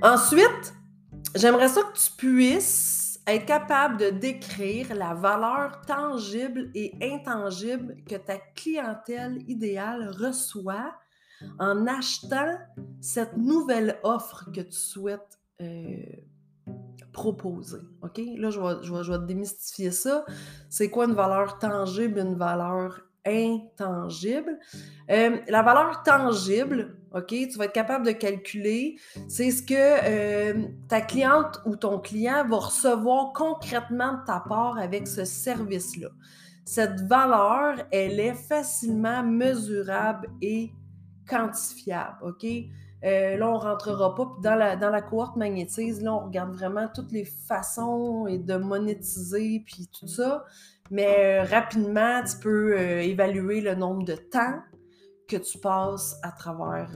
Ensuite, 0.01 0.73
j'aimerais 1.35 1.67
ça 1.67 1.81
que 1.81 1.97
tu 1.97 2.11
puisses 2.17 3.19
être 3.27 3.45
capable 3.45 3.97
de 3.97 4.09
décrire 4.09 4.93
la 4.93 5.13
valeur 5.13 5.81
tangible 5.81 6.69
et 6.75 6.93
intangible 7.01 7.95
que 8.07 8.15
ta 8.15 8.37
clientèle 8.37 9.41
idéale 9.47 10.09
reçoit 10.09 10.93
en 11.59 11.87
achetant 11.87 12.57
cette 13.01 13.35
nouvelle 13.37 13.99
offre 14.03 14.51
que 14.51 14.61
tu 14.61 14.77
souhaites 14.77 15.39
euh, 15.61 16.03
proposer. 17.11 17.79
OK? 18.03 18.21
Là, 18.37 18.49
je 18.49 18.59
vais, 18.59 18.83
je, 18.83 19.03
je 19.03 19.11
vais, 19.11 19.25
démystifier 19.25 19.91
ça. 19.91 20.25
C'est 20.69 20.89
quoi 20.89 21.05
une 21.05 21.13
valeur 21.13 21.57
tangible, 21.59 22.19
une 22.19 22.35
valeur 22.35 23.01
intangible? 23.25 24.59
Euh, 25.09 25.37
la 25.47 25.61
valeur 25.61 26.03
tangible, 26.03 26.97
OK, 27.13 27.27
tu 27.27 27.57
vas 27.57 27.65
être 27.65 27.73
capable 27.73 28.05
de 28.05 28.11
calculer, 28.11 28.97
c'est 29.27 29.51
ce 29.51 29.63
que 29.63 29.73
euh, 29.73 30.67
ta 30.87 31.01
cliente 31.01 31.61
ou 31.65 31.75
ton 31.75 31.99
client 31.99 32.47
va 32.47 32.57
recevoir 32.57 33.33
concrètement 33.33 34.13
de 34.13 34.25
ta 34.25 34.39
part 34.39 34.77
avec 34.77 35.07
ce 35.07 35.25
service-là. 35.25 36.09
Cette 36.65 37.01
valeur, 37.01 37.77
elle 37.91 38.19
est 38.19 38.33
facilement 38.33 39.23
mesurable 39.23 40.29
et 40.41 40.71
quantifiable, 41.27 42.17
OK? 42.23 42.45
Euh, 43.03 43.37
là, 43.37 43.49
on 43.51 43.53
ne 43.53 43.59
rentrera 43.59 44.15
pas 44.15 44.35
dans 44.41 44.55
la, 44.55 44.75
dans 44.75 44.89
la 44.89 45.01
cohorte 45.01 45.35
magnétise. 45.35 46.01
Là, 46.01 46.15
on 46.15 46.25
regarde 46.25 46.53
vraiment 46.55 46.87
toutes 46.93 47.11
les 47.11 47.25
façons 47.25 48.25
et 48.25 48.39
de 48.39 48.55
monétiser, 48.55 49.61
puis 49.63 49.87
tout 49.87 50.07
ça. 50.07 50.43
Mais 50.91 51.41
euh, 51.41 51.43
rapidement, 51.43 52.21
tu 52.23 52.37
peux 52.41 52.77
euh, 52.77 53.01
évaluer 53.01 53.61
le 53.61 53.75
nombre 53.75 54.03
de 54.03 54.15
temps 54.15 54.59
que 55.27 55.37
tu 55.37 55.57
passes 55.57 56.17
à 56.21 56.31
travers 56.31 56.91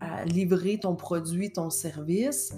à 0.00 0.24
livrer 0.26 0.78
ton 0.78 0.94
produit, 0.94 1.50
ton 1.52 1.70
service. 1.70 2.54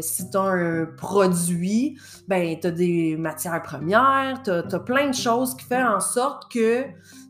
si 0.00 0.30
tu 0.30 0.36
as 0.36 0.40
un 0.40 0.86
produit, 0.86 1.96
ben, 2.26 2.58
tu 2.58 2.66
as 2.66 2.70
des 2.70 3.16
matières 3.16 3.62
premières, 3.62 4.42
tu 4.42 4.50
as, 4.50 4.80
plein 4.80 5.10
de 5.10 5.14
choses 5.14 5.54
qui 5.54 5.64
font 5.64 5.86
en 5.86 6.00
sorte 6.00 6.50
que 6.50 6.86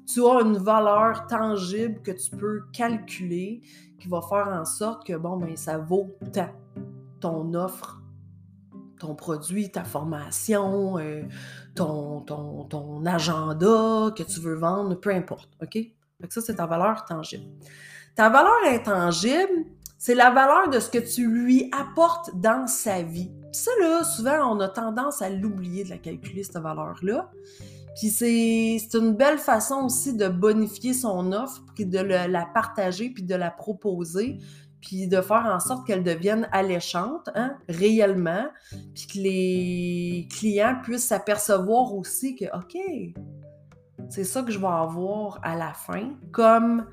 tu 0.07 0.25
as 0.25 0.41
une 0.41 0.57
valeur 0.57 1.27
tangible 1.27 2.01
que 2.03 2.13
tu 2.13 2.31
peux 2.37 2.63
calculer 2.73 3.61
qui 4.03 4.09
va 4.09 4.21
faire 4.21 4.49
en 4.49 4.65
sorte 4.65 5.07
que, 5.07 5.15
bon, 5.15 5.37
ben, 5.37 5.57
ça 5.57 5.79
vaut 5.79 6.17
ta, 6.33 6.51
ton 7.21 7.55
offre, 7.55 8.03
ton 8.99 9.15
produit, 9.15 9.71
ta 9.71 9.85
formation, 9.85 10.99
euh, 10.99 11.23
ton, 11.75 12.21
ton, 12.21 12.65
ton, 12.65 13.05
agenda 13.07 14.13
que 14.17 14.23
tu 14.23 14.41
veux 14.41 14.55
vendre, 14.55 14.95
peu 14.95 15.11
importe, 15.11 15.51
OK? 15.63 15.79
ça, 16.29 16.41
c'est 16.41 16.57
ta 16.57 16.67
valeur 16.67 17.05
tangible. 17.05 17.45
Ta 18.15 18.29
valeur 18.29 18.59
intangible, 18.67 19.67
c'est 19.99 20.15
la 20.15 20.31
valeur 20.31 20.69
de 20.69 20.79
ce 20.79 20.91
que 20.91 20.99
tu 20.99 21.29
lui 21.29 21.71
apportes 21.73 22.31
dans 22.35 22.67
sa 22.67 23.03
vie. 23.03 23.31
ça, 23.53 23.71
là, 23.81 24.05
souvent, 24.05 24.57
on 24.57 24.61
a 24.61 24.69
tendance 24.69 25.23
à 25.23 25.31
l'oublier 25.31 25.85
de 25.85 25.91
la 25.91 25.99
calculer, 25.99 26.43
cette 26.43 26.59
valeur-là. 26.59 27.31
Puis 27.97 28.09
c'est 28.09 28.99
une 28.99 29.15
belle 29.15 29.39
façon 29.39 29.85
aussi 29.85 30.17
de 30.17 30.29
bonifier 30.29 30.95
son 30.95 31.33
offre, 31.33 31.63
puis 31.75 31.87
de 31.87 31.99
la 31.99 32.47
partager, 32.47 33.11
puis 33.11 33.23
de 33.23 33.35
la 33.35 33.51
proposer, 33.51 34.39
puis 34.81 35.07
de 35.07 35.21
faire 35.21 35.47
en 35.47 35.61
sorte 35.61 35.87
qu'elle 35.87 36.03
devienne 36.03 36.49
alléchante, 36.53 37.31
hein, 37.35 37.57
réellement, 37.69 38.47
puis 38.95 39.07
que 39.07 39.19
les 39.19 40.29
clients 40.31 40.77
puissent 40.83 41.07
s'apercevoir 41.07 41.95
aussi 41.95 42.35
que, 42.35 42.47
OK, 42.57 42.77
c'est 44.09 44.25
ça 44.25 44.43
que 44.43 44.51
je 44.51 44.59
vais 44.59 44.67
avoir 44.67 45.39
à 45.43 45.57
la 45.57 45.73
fin, 45.73 46.11
comme 46.33 46.87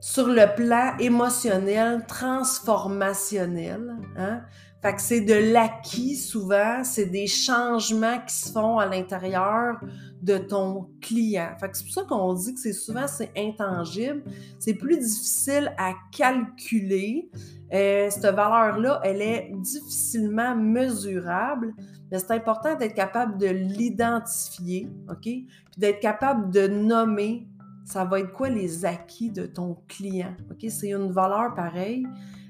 sur 0.00 0.28
le 0.28 0.54
plan 0.54 0.96
émotionnel, 0.98 2.04
transformationnel, 2.06 3.96
hein, 4.16 4.42
fait 4.86 4.94
que 4.94 5.02
c'est 5.02 5.20
de 5.20 5.52
l'acquis 5.52 6.14
souvent, 6.14 6.84
c'est 6.84 7.06
des 7.06 7.26
changements 7.26 8.20
qui 8.24 8.36
se 8.36 8.52
font 8.52 8.78
à 8.78 8.86
l'intérieur 8.86 9.80
de 10.22 10.38
ton 10.38 10.88
client. 11.00 11.48
Fait 11.58 11.68
que 11.68 11.76
c'est 11.76 11.82
pour 11.82 11.92
ça 11.92 12.02
qu'on 12.04 12.34
dit 12.34 12.54
que 12.54 12.60
c'est 12.60 12.72
souvent 12.72 13.08
c'est 13.08 13.32
intangible, 13.36 14.22
c'est 14.60 14.74
plus 14.74 14.96
difficile 14.96 15.74
à 15.76 15.94
calculer. 16.16 17.28
Euh, 17.72 18.10
cette 18.10 18.26
valeur-là, 18.26 19.00
elle 19.02 19.22
est 19.22 19.50
difficilement 19.56 20.54
mesurable, 20.54 21.74
mais 22.12 22.20
c'est 22.20 22.30
important 22.30 22.76
d'être 22.76 22.94
capable 22.94 23.38
de 23.38 23.48
l'identifier, 23.48 24.88
OK? 25.10 25.22
Puis 25.22 25.48
d'être 25.78 25.98
capable 25.98 26.52
de 26.52 26.68
nommer 26.68 27.48
ça 27.84 28.04
va 28.04 28.18
être 28.18 28.32
quoi 28.32 28.48
les 28.48 28.84
acquis 28.84 29.30
de 29.30 29.46
ton 29.46 29.78
client, 29.88 30.34
OK? 30.50 30.68
C'est 30.70 30.90
une 30.90 31.10
valeur 31.12 31.54
pareille. 31.54 32.04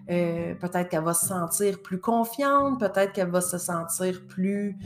Euh, 0.08 0.54
peut-être 0.54 0.88
qu'elle 0.88 1.02
va 1.02 1.14
se 1.14 1.26
sentir 1.26 1.82
plus 1.82 2.00
confiante, 2.00 2.78
peut-être 2.78 3.12
qu'elle 3.12 3.30
va 3.30 3.40
se 3.40 3.58
sentir 3.58 4.22
plus 4.28 4.76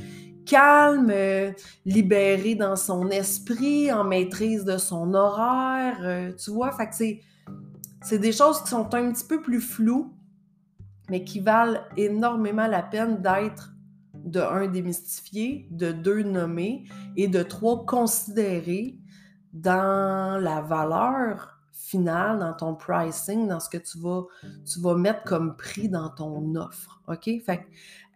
calme, 0.46 1.10
euh, 1.10 1.52
libérée 1.84 2.54
dans 2.54 2.76
son 2.76 3.08
esprit, 3.10 3.92
en 3.92 4.04
maîtrise 4.04 4.64
de 4.64 4.78
son 4.78 5.12
horaire. 5.12 5.98
Euh, 6.02 6.32
tu 6.32 6.50
vois, 6.50 6.72
fait 6.72 7.20
c'est 8.02 8.18
des 8.18 8.32
choses 8.32 8.62
qui 8.62 8.70
sont 8.70 8.94
un 8.94 9.12
petit 9.12 9.24
peu 9.24 9.42
plus 9.42 9.60
floues, 9.60 10.14
mais 11.10 11.22
qui 11.22 11.40
valent 11.40 11.80
énormément 11.98 12.66
la 12.66 12.82
peine 12.82 13.20
d'être 13.20 13.74
de 14.14 14.40
un 14.40 14.68
démystifié, 14.68 15.68
de 15.70 15.92
deux 15.92 16.22
nommé 16.22 16.84
et 17.16 17.28
de 17.28 17.42
trois 17.42 17.84
considéré 17.84 18.98
dans 19.52 20.40
la 20.40 20.62
valeur 20.62 21.59
final, 21.90 22.38
dans 22.38 22.52
ton 22.52 22.74
pricing, 22.74 23.48
dans 23.48 23.60
ce 23.60 23.68
que 23.68 23.78
tu 23.78 23.98
vas, 23.98 24.22
tu 24.64 24.80
vas 24.80 24.94
mettre 24.94 25.24
comme 25.24 25.56
prix 25.56 25.88
dans 25.88 26.08
ton 26.10 26.54
offre. 26.54 27.00
OK? 27.08 27.28
Fait 27.44 27.66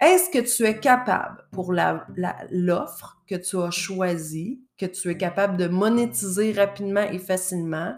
est-ce 0.00 0.30
que 0.30 0.38
tu 0.38 0.64
es 0.64 0.78
capable 0.78 1.44
pour 1.50 1.72
l'offre 1.72 2.06
la, 2.16 2.86
que 3.26 3.34
tu 3.36 3.56
as 3.58 3.70
choisie, 3.70 4.60
que 4.76 4.86
tu 4.86 5.08
es 5.08 5.16
capable 5.16 5.56
de 5.56 5.66
monétiser 5.66 6.52
rapidement 6.52 7.02
et 7.02 7.18
facilement, 7.18 7.96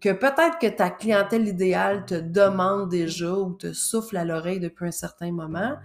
que 0.00 0.10
peut-être 0.10 0.58
que 0.60 0.66
ta 0.66 0.90
clientèle 0.90 1.46
idéale 1.46 2.04
te 2.06 2.14
demande 2.14 2.88
déjà 2.88 3.32
ou 3.32 3.54
te 3.54 3.72
souffle 3.72 4.16
à 4.16 4.24
l'oreille 4.24 4.60
depuis 4.60 4.86
un 4.86 4.92
certain 4.92 5.32
moment, 5.32 5.76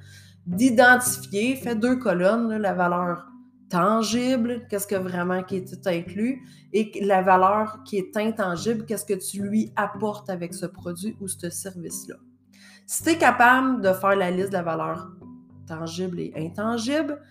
d'identifier, 0.45 1.55
fais 1.55 1.75
deux 1.75 1.97
colonnes, 1.97 2.57
la 2.57 2.73
valeur 2.73 3.27
tangible, 3.69 4.65
qu'est-ce 4.69 4.87
que 4.87 4.95
vraiment 4.95 5.43
qui 5.43 5.57
est 5.57 5.87
inclus, 5.87 6.41
et 6.73 6.91
la 7.01 7.21
valeur 7.21 7.83
qui 7.85 7.97
est 7.97 8.17
intangible, 8.17 8.85
qu'est-ce 8.85 9.05
que 9.05 9.13
tu 9.13 9.41
lui 9.43 9.71
apportes 9.75 10.29
avec 10.29 10.53
ce 10.53 10.65
produit 10.65 11.15
ou 11.21 11.27
ce 11.27 11.49
service-là. 11.49 12.15
Si 12.85 13.03
tu 13.03 13.09
es 13.09 13.17
capable 13.17 13.81
de 13.81 13.93
faire 13.93 14.15
la 14.15 14.31
liste 14.31 14.49
de 14.49 14.53
la 14.53 14.63
valeur 14.63 15.11
tangible 15.67 16.19
et 16.19 16.33
intangible, 16.35 17.21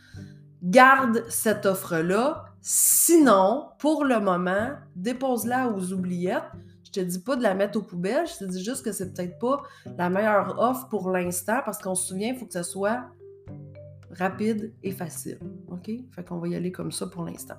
garde 0.63 1.25
cette 1.29 1.67
offre-là. 1.67 2.45
Sinon, 2.61 3.67
pour 3.79 4.05
le 4.05 4.21
moment, 4.21 4.71
dépose-la 4.95 5.69
aux 5.69 5.93
oubliettes. 5.93 6.45
Je 6.85 6.93
te 6.93 7.01
dis 7.01 7.19
pas 7.19 7.37
de 7.37 7.43
la 7.43 7.55
mettre 7.55 7.79
aux 7.79 7.83
poubelles, 7.83 8.27
je 8.27 8.45
te 8.45 8.51
dis 8.51 8.65
juste 8.65 8.85
que 8.85 8.93
c'est 8.93 9.13
peut-être 9.13 9.39
pas 9.39 9.63
la 9.99 10.09
meilleure 10.09 10.59
offre 10.59 10.89
pour 10.89 11.11
l'instant 11.11 11.61
parce 11.65 11.79
qu'on 11.79 11.95
se 11.95 12.09
souvient, 12.09 12.29
il 12.29 12.39
faut 12.39 12.47
que 12.47 12.53
ce 12.53 12.63
soit 12.63 13.05
rapide 14.19 14.73
et 14.83 14.91
facile. 14.91 15.39
OK? 15.69 15.91
Fait 16.11 16.25
qu'on 16.25 16.39
va 16.39 16.49
y 16.49 16.55
aller 16.55 16.73
comme 16.73 16.93
ça 16.93 17.07
pour 17.07 17.25
l'instant. 17.25 17.57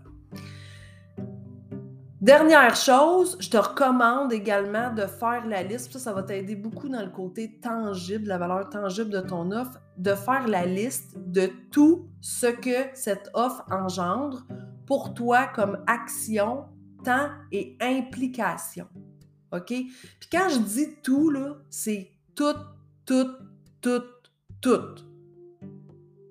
Dernière 2.21 2.75
chose, 2.75 3.37
je 3.39 3.49
te 3.49 3.55
recommande 3.55 4.33
également 4.33 4.93
de 4.93 5.03
faire 5.03 5.47
la 5.47 5.63
liste. 5.63 5.93
Ça, 5.93 5.99
ça 5.99 6.13
va 6.13 6.21
t'aider 6.21 6.57
beaucoup 6.57 6.89
dans 6.89 7.01
le 7.01 7.11
côté 7.11 7.61
tangible, 7.61 8.27
la 8.27 8.37
valeur 8.37 8.69
tangible 8.69 9.09
de 9.09 9.21
ton 9.21 9.51
offre, 9.51 9.79
de 9.97 10.13
faire 10.13 10.45
la 10.49 10.65
liste 10.65 11.17
de 11.17 11.49
tout 11.71 12.09
ce 12.19 12.47
que 12.47 12.93
cette 12.93 13.29
offre 13.33 13.63
engendre 13.71 14.45
pour 14.85 15.13
toi 15.13 15.47
comme 15.47 15.77
action, 15.87 16.65
temps 17.05 17.29
et 17.53 17.77
implication. 17.79 18.87
OK? 19.53 19.67
Puis 19.67 20.29
quand 20.29 20.49
je 20.49 20.59
dis 20.59 20.95
tout, 21.01 21.29
là, 21.29 21.55
c'est 21.69 22.11
tout, 22.35 22.55
tout, 23.05 23.29
tout, 23.81 24.03
tout. 24.59 25.08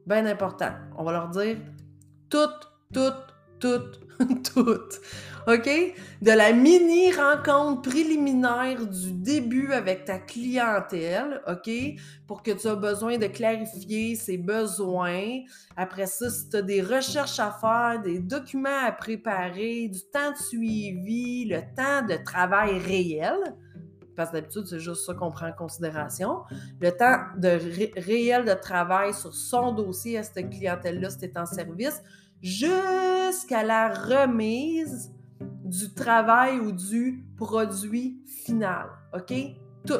Bien 0.09 0.25
important. 0.25 0.71
On 0.97 1.05
va 1.05 1.13
leur 1.13 1.29
dire 1.29 1.59
tout, 2.31 2.49
tout, 2.95 3.13
tout, 3.61 3.83
tout. 4.55 4.81
OK? 5.47 5.95
De 6.23 6.31
la 6.31 6.55
mini 6.55 7.13
rencontre 7.13 7.91
préliminaire 7.91 8.87
du 8.87 9.13
début 9.13 9.71
avec 9.75 10.07
ta 10.07 10.19
clientèle, 10.19 11.43
OK? 11.47 11.71
Pour 12.27 12.43
que 12.43 12.53
tu 12.53 12.69
as 12.69 12.75
besoin 12.75 13.19
de 13.19 13.27
clarifier 13.27 14.15
ses 14.15 14.39
besoins. 14.39 15.41
Après 15.77 16.07
ça, 16.07 16.31
si 16.31 16.49
tu 16.49 16.57
as 16.57 16.63
des 16.63 16.81
recherches 16.81 17.39
à 17.39 17.51
faire, 17.51 18.01
des 18.03 18.19
documents 18.19 18.87
à 18.87 18.93
préparer, 18.93 19.89
du 19.89 20.01
temps 20.11 20.33
de 20.33 20.39
suivi, 20.39 21.45
le 21.45 21.61
temps 21.77 22.07
de 22.07 22.17
travail 22.25 22.79
réel, 22.79 23.37
parce 24.19 24.31
que 24.31 24.35
d'habitude, 24.35 24.67
c'est 24.67 24.81
juste 24.81 25.07
ça 25.07 25.15
qu'on 25.15 25.31
prend 25.31 25.47
en 25.47 25.53
considération. 25.53 26.43
Le 26.81 26.91
temps 26.91 27.21
de 27.37 27.49
réel 28.01 28.45
de 28.45 28.53
travail 28.53 29.15
sur 29.15 29.33
son 29.33 29.71
dossier 29.73 30.19
à 30.19 30.25
cette 30.25 30.51
clientèle-là, 30.51 31.09
tu 31.13 31.31
en 31.39 31.47
service, 31.47 32.03
jusqu'à 32.43 33.63
la 33.63 33.95
remise 33.95 35.15
du 35.65 35.95
travail 35.95 36.59
ou 36.59 36.73
du 36.73 37.25
produit 37.37 38.21
final. 38.27 38.89
OK? 39.15 39.33
Tout. 39.87 39.95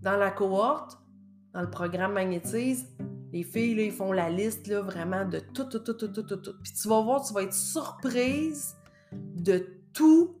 Dans 0.00 0.16
la 0.16 0.30
cohorte, 0.30 0.98
dans 1.52 1.60
le 1.60 1.70
programme 1.70 2.14
Magnétise, 2.14 2.86
les 3.34 3.42
filles, 3.42 3.74
là, 3.74 3.82
ils 3.82 3.92
font 3.92 4.12
la 4.12 4.30
liste 4.30 4.66
là, 4.66 4.80
vraiment 4.80 5.26
de 5.26 5.40
tout, 5.40 5.64
tout, 5.64 5.80
tout, 5.80 5.92
tout, 5.92 6.08
tout, 6.08 6.22
tout, 6.22 6.36
tout. 6.36 6.54
Puis 6.62 6.72
tu 6.72 6.88
vas 6.88 7.02
voir, 7.02 7.22
tu 7.22 7.34
vas 7.34 7.42
être 7.42 7.52
surprise 7.52 8.78
de 9.12 9.66
tout 9.92 10.38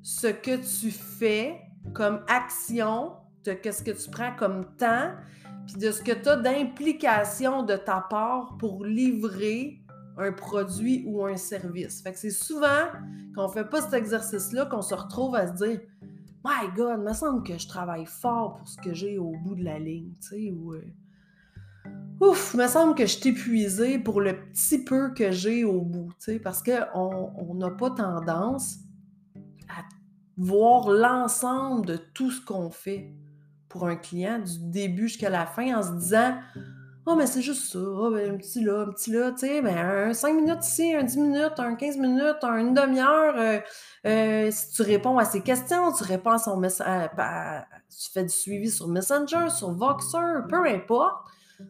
ce 0.00 0.28
que 0.28 0.56
tu 0.56 0.90
fais 0.90 1.60
comme 1.92 2.20
action, 2.28 3.12
de 3.44 3.56
ce 3.70 3.82
que 3.82 3.90
tu 3.90 4.10
prends 4.10 4.34
comme 4.36 4.64
temps, 4.76 5.12
puis 5.66 5.76
de 5.76 5.90
ce 5.90 6.02
que 6.02 6.12
tu 6.12 6.28
as 6.28 6.36
d'implication 6.36 7.62
de 7.62 7.76
ta 7.76 8.06
part 8.10 8.56
pour 8.58 8.84
livrer 8.84 9.80
un 10.18 10.32
produit 10.32 11.04
ou 11.06 11.24
un 11.24 11.36
service. 11.36 12.02
Fait 12.02 12.12
que 12.12 12.18
c'est 12.18 12.30
souvent 12.30 12.88
quand 13.34 13.44
on 13.44 13.48
fait 13.48 13.64
pas 13.64 13.80
cet 13.80 13.94
exercice-là 13.94 14.66
qu'on 14.66 14.82
se 14.82 14.94
retrouve 14.94 15.34
à 15.34 15.46
se 15.46 15.64
dire 15.64 15.80
My 16.44 16.70
God, 16.74 16.96
il 16.98 17.04
me 17.04 17.12
semble 17.12 17.42
que 17.42 17.58
je 17.58 17.68
travaille 17.68 18.06
fort 18.06 18.56
pour 18.56 18.68
ce 18.68 18.76
que 18.78 18.94
j'ai 18.94 19.18
au 19.18 19.32
bout 19.44 19.54
de 19.54 19.64
la 19.64 19.78
ligne, 19.78 20.12
tu 20.20 20.28
sais, 20.28 20.50
ou 20.50 20.72
euh, 20.72 20.82
Ouf, 22.20 22.52
il 22.54 22.60
me 22.60 22.66
semble 22.66 22.94
que 22.94 23.04
je 23.04 23.18
suis 23.18 23.30
épuisée 23.30 23.98
pour 23.98 24.20
le 24.20 24.34
petit 24.34 24.82
peu 24.82 25.12
que 25.12 25.30
j'ai 25.30 25.64
au 25.64 25.80
bout, 25.80 26.12
tu 26.18 26.32
sais, 26.32 26.38
parce 26.38 26.62
qu'on 26.62 27.54
n'a 27.54 27.70
pas 27.70 27.90
tendance 27.90 28.78
à 29.68 29.82
voir 30.40 30.90
l'ensemble 30.90 31.86
de 31.86 31.96
tout 31.96 32.30
ce 32.30 32.40
qu'on 32.40 32.70
fait 32.70 33.12
pour 33.68 33.86
un 33.86 33.94
client 33.94 34.38
du 34.38 34.58
début 34.58 35.08
jusqu'à 35.08 35.30
la 35.30 35.46
fin 35.46 35.78
en 35.78 35.82
se 35.82 35.92
disant 35.92 36.34
oh, 37.06 37.14
mais 37.14 37.26
c'est 37.26 37.42
juste 37.42 37.70
ça. 37.72 37.78
Oh, 37.78 38.10
ben, 38.10 38.34
un 38.34 38.36
petit 38.36 38.64
là, 38.64 38.84
un 38.86 38.90
petit 38.90 39.10
là. 39.10 39.32
Tu 39.32 39.46
sais, 39.46 39.62
ben, 39.62 39.76
un 39.76 40.12
5 40.14 40.34
minutes 40.34 40.64
ici, 40.64 40.94
un 40.94 41.02
10 41.02 41.18
minutes, 41.18 41.58
un 41.58 41.74
15 41.74 41.98
minutes, 41.98 42.42
un 42.42 42.56
une 42.56 42.74
demi-heure. 42.74 43.34
Euh, 43.36 43.58
euh, 44.06 44.50
si 44.50 44.70
tu 44.72 44.82
réponds 44.82 45.18
à 45.18 45.24
ces 45.24 45.42
questions, 45.42 45.92
tu 45.92 46.04
réponds 46.04 46.30
à 46.30 46.38
son 46.38 46.56
message. 46.56 47.10
Tu 47.90 48.10
fais 48.10 48.22
du 48.22 48.30
suivi 48.30 48.70
sur 48.70 48.88
Messenger, 48.88 49.50
sur 49.50 49.72
Voxer, 49.72 50.46
peu 50.48 50.66
importe. 50.66 51.26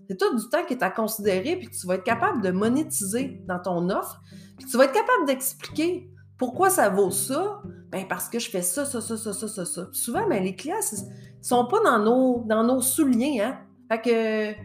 C'est 0.08 0.16
tout 0.16 0.36
du 0.36 0.48
temps 0.48 0.64
qui 0.64 0.74
est 0.74 0.82
à 0.84 0.90
considérer, 0.90 1.56
puis 1.56 1.68
tu 1.68 1.86
vas 1.88 1.96
être 1.96 2.04
capable 2.04 2.42
de 2.42 2.52
monétiser 2.52 3.42
dans 3.48 3.58
ton 3.58 3.90
offre, 3.90 4.20
puis 4.56 4.64
tu 4.66 4.76
vas 4.76 4.84
être 4.84 4.92
capable 4.92 5.26
d'expliquer 5.26 6.08
pourquoi 6.40 6.70
ça 6.70 6.88
vaut 6.88 7.10
ça? 7.10 7.60
Ben 7.90 8.08
parce 8.08 8.30
que 8.30 8.38
je 8.38 8.48
fais 8.48 8.62
ça, 8.62 8.86
ça, 8.86 9.02
ça, 9.02 9.18
ça, 9.18 9.34
ça, 9.34 9.64
ça, 9.66 9.88
souvent, 9.92 10.26
ben, 10.26 10.42
les 10.42 10.56
clients, 10.56 10.80
ils 10.90 11.44
sont 11.44 11.66
pas 11.66 11.80
dans 11.82 12.64
nos, 12.64 12.80
souliers, 12.80 13.42
hein. 13.42 13.58
Fait 13.90 14.00
que 14.00 14.60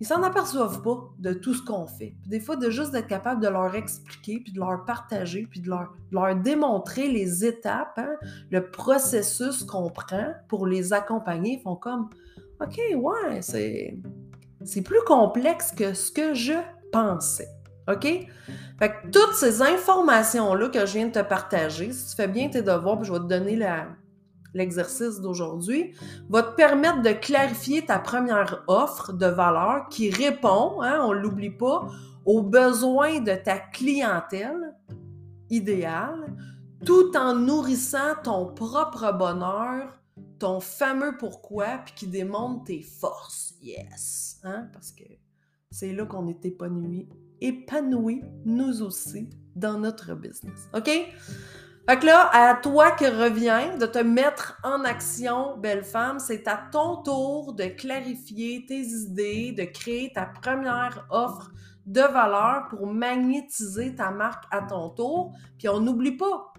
ils 0.00 0.06
s'en 0.06 0.24
aperçoivent 0.24 0.82
pas 0.82 1.08
de 1.20 1.32
tout 1.32 1.54
ce 1.54 1.62
qu'on 1.62 1.86
fait. 1.86 2.16
des 2.26 2.40
fois, 2.40 2.56
de 2.56 2.68
juste 2.68 2.90
d'être 2.90 3.06
capable 3.06 3.40
de 3.40 3.46
leur 3.46 3.76
expliquer, 3.76 4.40
puis 4.40 4.52
de 4.52 4.58
leur 4.58 4.84
partager, 4.84 5.46
puis 5.48 5.60
de 5.60 5.68
leur, 5.68 5.94
leur 6.10 6.34
démontrer 6.34 7.06
les 7.06 7.44
étapes, 7.44 7.96
hein, 7.96 8.16
le 8.50 8.68
processus 8.72 9.62
qu'on 9.62 9.90
prend 9.90 10.34
pour 10.48 10.66
les 10.66 10.92
accompagner, 10.92 11.58
ils 11.58 11.62
font 11.62 11.76
comme 11.76 12.10
OK, 12.60 12.80
ouais, 12.96 13.40
c'est, 13.40 13.96
c'est 14.64 14.82
plus 14.82 15.02
complexe 15.06 15.70
que 15.70 15.94
ce 15.94 16.10
que 16.10 16.34
je 16.34 16.54
pensais. 16.90 17.48
OK? 17.88 18.26
Fait 18.78 18.90
que 18.90 19.10
toutes 19.10 19.34
ces 19.34 19.62
informations-là 19.62 20.68
que 20.68 20.84
je 20.86 20.94
viens 20.94 21.06
de 21.06 21.12
te 21.12 21.22
partager, 21.22 21.92
si 21.92 22.10
tu 22.10 22.16
fais 22.16 22.28
bien 22.28 22.48
tes 22.48 22.62
devoirs, 22.62 22.98
puis 22.98 23.06
je 23.06 23.12
vais 23.12 23.20
te 23.20 23.24
donner 23.24 23.58
l'exercice 24.52 25.20
d'aujourd'hui, 25.20 25.94
va 26.28 26.42
te 26.42 26.56
permettre 26.56 27.02
de 27.02 27.12
clarifier 27.12 27.84
ta 27.84 27.98
première 27.98 28.64
offre 28.66 29.12
de 29.12 29.26
valeur 29.26 29.88
qui 29.90 30.10
répond, 30.10 30.82
hein, 30.82 31.00
on 31.02 31.14
ne 31.14 31.20
l'oublie 31.20 31.50
pas, 31.50 31.88
aux 32.24 32.42
besoins 32.42 33.20
de 33.20 33.34
ta 33.34 33.58
clientèle 33.58 34.74
idéale, 35.50 36.34
tout 36.84 37.16
en 37.16 37.34
nourrissant 37.34 38.14
ton 38.22 38.46
propre 38.46 39.12
bonheur, 39.12 40.00
ton 40.38 40.60
fameux 40.60 41.16
pourquoi, 41.16 41.78
puis 41.84 41.94
qui 41.94 42.06
démontre 42.06 42.64
tes 42.64 42.82
forces. 42.82 43.54
Yes! 43.62 44.40
Hein? 44.42 44.68
Parce 44.72 44.90
que 44.90 45.04
c'est 45.70 45.92
là 45.92 46.06
qu'on 46.06 46.26
est 46.28 46.44
épanoui, 46.44 47.08
épanoui, 47.40 48.22
nous 48.44 48.82
aussi, 48.82 49.28
dans 49.56 49.78
notre 49.78 50.14
business. 50.14 50.68
OK? 50.74 50.90
Fait 51.86 51.98
que 51.98 52.06
là, 52.06 52.30
à 52.32 52.54
toi 52.54 52.92
qui 52.92 53.06
revient 53.06 53.78
de 53.78 53.84
te 53.84 53.98
mettre 53.98 54.58
en 54.64 54.84
action, 54.84 55.58
belle 55.58 55.84
femme, 55.84 56.18
c'est 56.18 56.48
à 56.48 56.56
ton 56.72 57.02
tour 57.02 57.52
de 57.52 57.64
clarifier 57.64 58.64
tes 58.66 58.80
idées, 58.80 59.52
de 59.52 59.64
créer 59.64 60.10
ta 60.14 60.24
première 60.24 61.06
offre 61.10 61.52
de 61.84 62.00
valeur 62.00 62.68
pour 62.70 62.86
magnétiser 62.86 63.94
ta 63.94 64.10
marque 64.10 64.44
à 64.50 64.62
ton 64.62 64.88
tour. 64.88 65.34
Puis 65.58 65.68
on 65.68 65.80
n'oublie 65.80 66.16
pas, 66.16 66.54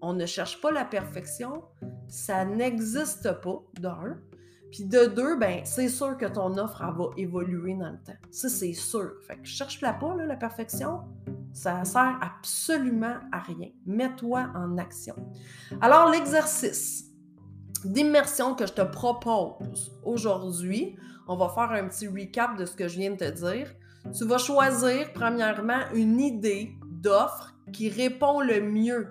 on 0.00 0.12
ne 0.12 0.26
cherche 0.26 0.60
pas 0.60 0.70
la 0.70 0.84
perfection, 0.84 1.64
ça 2.06 2.44
n'existe 2.44 3.32
pas, 3.40 3.62
d'un. 3.80 4.16
Puis 4.72 4.84
de 4.84 5.04
deux, 5.04 5.36
ben, 5.36 5.60
c'est 5.64 5.90
sûr 5.90 6.16
que 6.16 6.24
ton 6.24 6.56
offre, 6.56 6.82
va 6.82 7.10
évoluer 7.18 7.74
dans 7.74 7.90
le 7.90 7.98
temps. 7.98 8.18
Ça, 8.30 8.48
c'est 8.48 8.72
sûr. 8.72 9.12
Fait 9.26 9.36
que 9.36 9.44
cherche-la 9.44 9.92
pas, 9.92 10.16
la 10.16 10.34
perfection. 10.34 11.02
Ça 11.52 11.84
sert 11.84 12.18
absolument 12.22 13.16
à 13.30 13.40
rien. 13.40 13.68
Mets-toi 13.84 14.48
en 14.54 14.78
action. 14.78 15.14
Alors, 15.82 16.08
l'exercice 16.08 17.04
d'immersion 17.84 18.54
que 18.54 18.66
je 18.66 18.72
te 18.72 18.80
propose 18.80 19.92
aujourd'hui, 20.04 20.96
on 21.28 21.36
va 21.36 21.50
faire 21.50 21.72
un 21.72 21.86
petit 21.88 22.08
recap 22.08 22.56
de 22.56 22.64
ce 22.64 22.74
que 22.74 22.88
je 22.88 22.98
viens 22.98 23.10
de 23.10 23.16
te 23.16 23.30
dire. 23.30 23.68
Tu 24.16 24.24
vas 24.24 24.38
choisir, 24.38 25.12
premièrement, 25.12 25.82
une 25.92 26.18
idée 26.18 26.72
d'offre 26.90 27.54
qui 27.74 27.90
répond 27.90 28.40
le 28.40 28.62
mieux 28.62 29.06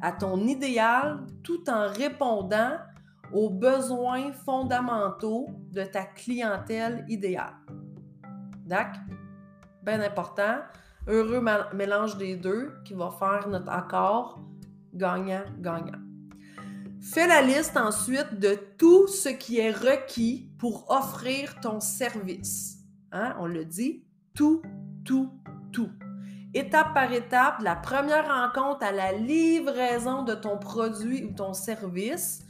à 0.00 0.12
ton 0.12 0.46
idéal 0.46 1.26
tout 1.42 1.68
en 1.68 1.88
répondant 1.88 2.78
aux 3.32 3.50
besoins 3.50 4.32
fondamentaux 4.32 5.48
de 5.70 5.84
ta 5.84 6.04
clientèle 6.04 7.04
idéale. 7.08 7.54
D'accord? 8.66 9.02
Bien 9.82 10.00
important 10.00 10.58
heureux 11.08 11.44
mélange 11.74 12.16
des 12.16 12.36
deux 12.36 12.72
qui 12.84 12.94
va 12.94 13.10
faire 13.10 13.48
notre 13.48 13.70
accord 13.70 14.40
gagnant-gagnant. 14.94 15.98
Fais 17.00 17.26
la 17.26 17.42
liste 17.42 17.76
ensuite 17.76 18.38
de 18.38 18.56
tout 18.78 19.08
ce 19.08 19.28
qui 19.28 19.58
est 19.58 19.72
requis 19.72 20.52
pour 20.58 20.88
offrir 20.88 21.58
ton 21.60 21.80
service. 21.80 22.78
Hein? 23.10 23.34
On 23.40 23.46
le 23.46 23.64
dit, 23.64 24.04
tout, 24.34 24.62
tout, 25.04 25.30
tout. 25.72 25.90
étape 26.54 26.94
par 26.94 27.12
étape, 27.12 27.58
de 27.58 27.64
la 27.64 27.74
première 27.74 28.28
rencontre 28.28 28.84
à 28.84 28.92
la 28.92 29.12
livraison 29.12 30.22
de 30.22 30.34
ton 30.34 30.58
produit 30.58 31.24
ou 31.24 31.34
ton 31.34 31.54
service, 31.54 32.46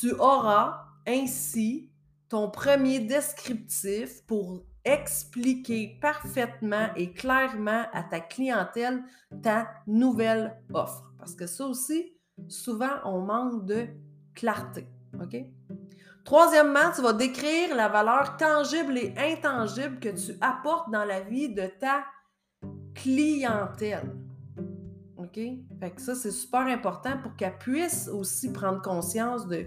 tu 0.00 0.12
auras 0.12 0.86
ainsi 1.06 1.90
ton 2.28 2.50
premier 2.50 3.00
descriptif 3.00 4.24
pour 4.26 4.62
expliquer 4.84 5.98
parfaitement 6.00 6.88
et 6.96 7.12
clairement 7.12 7.84
à 7.92 8.02
ta 8.02 8.20
clientèle 8.20 9.02
ta 9.42 9.68
nouvelle 9.86 10.58
offre. 10.72 11.12
Parce 11.18 11.34
que 11.34 11.46
ça 11.46 11.66
aussi, 11.66 12.12
souvent, 12.48 12.96
on 13.04 13.20
manque 13.20 13.66
de 13.66 13.86
clarté. 14.34 14.86
Troisièmement, 16.24 16.90
tu 16.94 17.02
vas 17.02 17.12
décrire 17.12 17.76
la 17.76 17.88
valeur 17.88 18.36
tangible 18.36 18.96
et 18.96 19.14
intangible 19.18 20.00
que 20.00 20.08
tu 20.08 20.36
apportes 20.40 20.90
dans 20.90 21.04
la 21.04 21.20
vie 21.20 21.52
de 21.52 21.66
ta 21.66 22.04
clientèle. 22.94 24.10
Fait 25.34 25.90
que 25.94 26.00
ça, 26.00 26.14
c'est 26.14 26.30
super 26.30 26.66
important 26.66 27.18
pour 27.22 27.36
qu'elle 27.36 27.56
puisse 27.58 28.08
aussi 28.08 28.52
prendre 28.52 28.82
conscience 28.82 29.46
de 29.46 29.66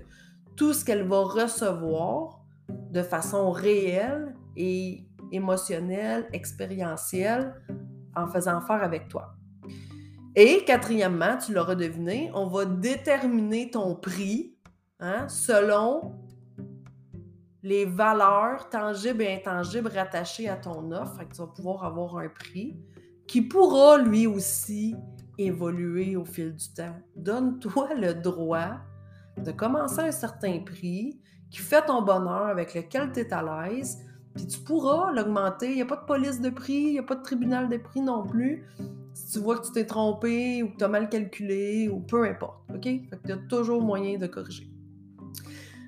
tout 0.55 0.73
ce 0.73 0.85
qu'elle 0.85 1.07
va 1.07 1.21
recevoir 1.21 2.41
de 2.69 3.01
façon 3.01 3.51
réelle 3.51 4.35
et 4.55 5.05
émotionnelle, 5.31 6.27
expérientielle, 6.33 7.61
en 8.15 8.27
faisant 8.27 8.57
affaire 8.57 8.83
avec 8.83 9.07
toi. 9.07 9.35
Et 10.35 10.63
quatrièmement, 10.65 11.37
tu 11.37 11.53
l'auras 11.53 11.75
deviné, 11.75 12.29
on 12.33 12.47
va 12.47 12.65
déterminer 12.65 13.71
ton 13.71 13.95
prix 13.95 14.55
hein, 14.99 15.27
selon 15.29 16.13
les 17.63 17.85
valeurs 17.85 18.69
tangibles 18.69 19.23
et 19.23 19.35
intangibles 19.35 19.89
rattachées 19.89 20.47
à 20.49 20.55
ton 20.55 20.91
offre. 20.91 21.19
Tu 21.33 21.37
vas 21.37 21.47
pouvoir 21.47 21.83
avoir 21.83 22.17
un 22.17 22.29
prix 22.29 22.77
qui 23.27 23.41
pourra 23.41 23.97
lui 23.97 24.27
aussi 24.27 24.95
évoluer 25.37 26.15
au 26.15 26.25
fil 26.25 26.55
du 26.55 26.73
temps. 26.73 26.95
Donne-toi 27.15 27.93
le 27.95 28.13
droit 28.13 28.77
de 29.37 29.51
commencer 29.51 29.99
à 29.99 30.05
un 30.05 30.11
certain 30.11 30.59
prix 30.59 31.19
qui 31.49 31.59
fait 31.59 31.85
ton 31.85 32.01
bonheur, 32.01 32.47
avec 32.47 32.73
lequel 32.73 33.11
tu 33.11 33.21
es 33.21 33.33
à 33.33 33.41
l'aise, 33.43 33.99
puis 34.33 34.47
tu 34.47 34.59
pourras 34.59 35.11
l'augmenter. 35.11 35.69
Il 35.69 35.75
n'y 35.75 35.81
a 35.81 35.85
pas 35.85 35.97
de 35.97 36.05
police 36.05 36.41
de 36.41 36.49
prix, 36.49 36.73
il 36.73 36.91
n'y 36.93 36.99
a 36.99 37.03
pas 37.03 37.15
de 37.15 37.23
tribunal 37.23 37.69
de 37.69 37.77
prix 37.77 38.01
non 38.01 38.23
plus. 38.23 38.65
Si 39.13 39.31
tu 39.31 39.39
vois 39.39 39.57
que 39.57 39.65
tu 39.65 39.71
t'es 39.71 39.85
trompé 39.85 40.61
ou 40.63 40.69
que 40.69 40.77
tu 40.77 40.83
as 40.83 40.89
mal 40.89 41.07
calculé 41.07 41.87
ou 41.87 41.99
peu 41.99 42.25
importe, 42.25 42.59
OK? 42.73 42.83
Fait 42.83 43.19
que 43.23 43.27
tu 43.27 43.31
as 43.31 43.37
toujours 43.49 43.81
moyen 43.81 44.17
de 44.17 44.27
corriger. 44.27 44.69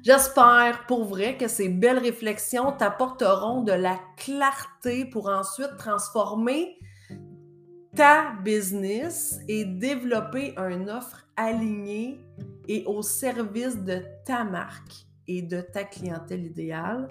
J'espère 0.04 0.86
pour 0.88 1.04
vrai 1.04 1.36
que 1.36 1.50
ces 1.50 1.68
belles 1.68 1.98
réflexions 1.98 2.72
t'apporteront 2.72 3.64
de 3.64 3.74
la 3.74 4.00
clarté 4.16 5.04
pour 5.04 5.28
ensuite 5.28 5.76
transformer 5.78 6.78
ta 7.98 8.32
business 8.44 9.40
et 9.48 9.66
développer 9.66 10.54
une 10.56 10.88
offre 10.88 11.26
alignée 11.36 12.20
et 12.68 12.84
au 12.86 13.02
service 13.02 13.76
de 13.76 14.04
ta 14.24 14.44
marque 14.44 15.08
et 15.28 15.42
de 15.42 15.62
ta 15.62 15.84
clientèle 15.84 16.46
idéale, 16.46 17.08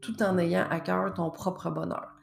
tout 0.00 0.20
en 0.24 0.36
ayant 0.38 0.66
à 0.70 0.80
cœur 0.80 1.14
ton 1.14 1.30
propre 1.30 1.70
bonheur. 1.70 2.16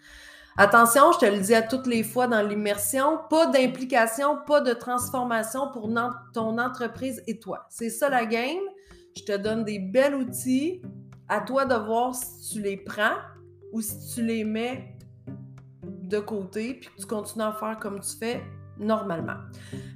Attention, 0.57 1.13
je 1.13 1.19
te 1.19 1.25
le 1.25 1.39
dis 1.39 1.55
à 1.55 1.61
toutes 1.61 1.87
les 1.87 2.03
fois 2.03 2.27
dans 2.27 2.45
l'immersion, 2.45 3.17
pas 3.29 3.45
d'implication, 3.45 4.39
pas 4.45 4.59
de 4.59 4.73
transformation 4.73 5.71
pour 5.71 5.89
ton 6.33 6.57
entreprise 6.57 7.23
et 7.27 7.39
toi. 7.39 7.65
C'est 7.69 7.89
ça 7.89 8.09
la 8.09 8.25
game. 8.25 8.59
Je 9.15 9.23
te 9.23 9.37
donne 9.37 9.63
des 9.63 9.79
bels 9.79 10.15
outils. 10.15 10.81
À 11.29 11.39
toi 11.39 11.63
de 11.63 11.75
voir 11.75 12.13
si 12.13 12.55
tu 12.55 12.61
les 12.61 12.75
prends 12.75 13.15
ou 13.71 13.79
si 13.79 14.15
tu 14.15 14.21
les 14.21 14.43
mets 14.43 14.97
de 16.11 16.19
côté, 16.19 16.75
puis 16.75 16.89
que 16.89 17.01
tu 17.01 17.07
continues 17.07 17.45
à 17.45 17.53
faire 17.53 17.79
comme 17.79 17.99
tu 17.99 18.15
fais 18.17 18.43
normalement. 18.77 19.37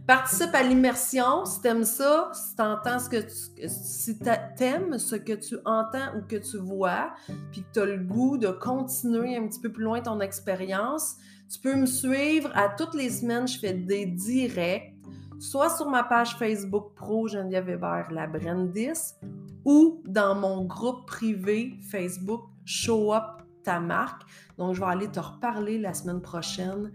Participe 0.08 0.54
à 0.54 0.64
l'immersion 0.64 1.46
si 1.46 1.62
tu 1.62 1.68
aimes 1.68 1.84
ça, 1.84 2.32
si 2.34 2.56
tu 2.56 2.62
entends 2.62 3.00
ce 3.00 3.10
que 3.10 3.18
tu 3.18 3.68
si 3.68 4.18
aimes 4.60 4.98
ce 4.98 5.16
que 5.16 5.34
tu 5.34 5.58
entends 5.66 6.16
ou 6.18 6.22
que 6.28 6.36
tu 6.36 6.58
vois, 6.58 7.14
puis 7.52 7.64
que 7.64 7.72
tu 7.74 7.80
as 7.80 7.86
le 7.86 7.98
goût 7.98 8.38
de 8.38 8.50
continuer 8.50 9.36
un 9.38 9.48
petit 9.48 9.60
peu 9.60 9.72
plus 9.72 9.84
loin 9.84 10.02
ton 10.02 10.20
expérience, 10.20 11.16
tu 11.52 11.60
peux 11.60 11.76
me 11.76 11.86
suivre 11.86 12.52
à 12.56 12.70
toutes 12.70 12.94
les 12.94 13.10
semaines, 13.10 13.48
je 13.48 13.60
fais 13.60 13.74
des 13.74 14.06
directs, 14.06 14.94
soit 15.40 15.70
sur 15.70 15.90
ma 15.90 16.04
page 16.04 16.36
Facebook 16.38 16.94
Pro 16.96 17.28
Geneviève 17.28 17.66
Weber 17.66 18.12
la 18.12 18.28
Brandis 18.28 19.16
ou 19.64 20.04
dans 20.06 20.36
mon 20.36 20.66
groupe 20.66 21.08
privé 21.08 21.78
Facebook 21.90 22.44
Show 22.66 23.14
Up 23.14 23.45
ta 23.66 23.80
marque. 23.80 24.22
Donc, 24.58 24.74
je 24.74 24.80
vais 24.80 24.88
aller 24.88 25.08
te 25.10 25.20
reparler 25.20 25.78
la 25.78 25.94
semaine 25.94 26.22
prochaine 26.22 26.92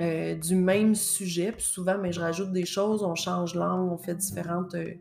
euh, 0.00 0.34
du 0.34 0.56
même 0.56 0.94
sujet. 0.94 1.52
Puis 1.52 1.64
souvent, 1.64 1.96
mais 1.98 2.12
je 2.12 2.20
rajoute 2.20 2.50
des 2.50 2.66
choses, 2.66 3.04
on 3.04 3.14
change 3.14 3.54
l'angle, 3.54 3.92
on 3.92 3.98
fait 3.98 4.16
différentes, 4.16 4.74
euh, 4.74 4.94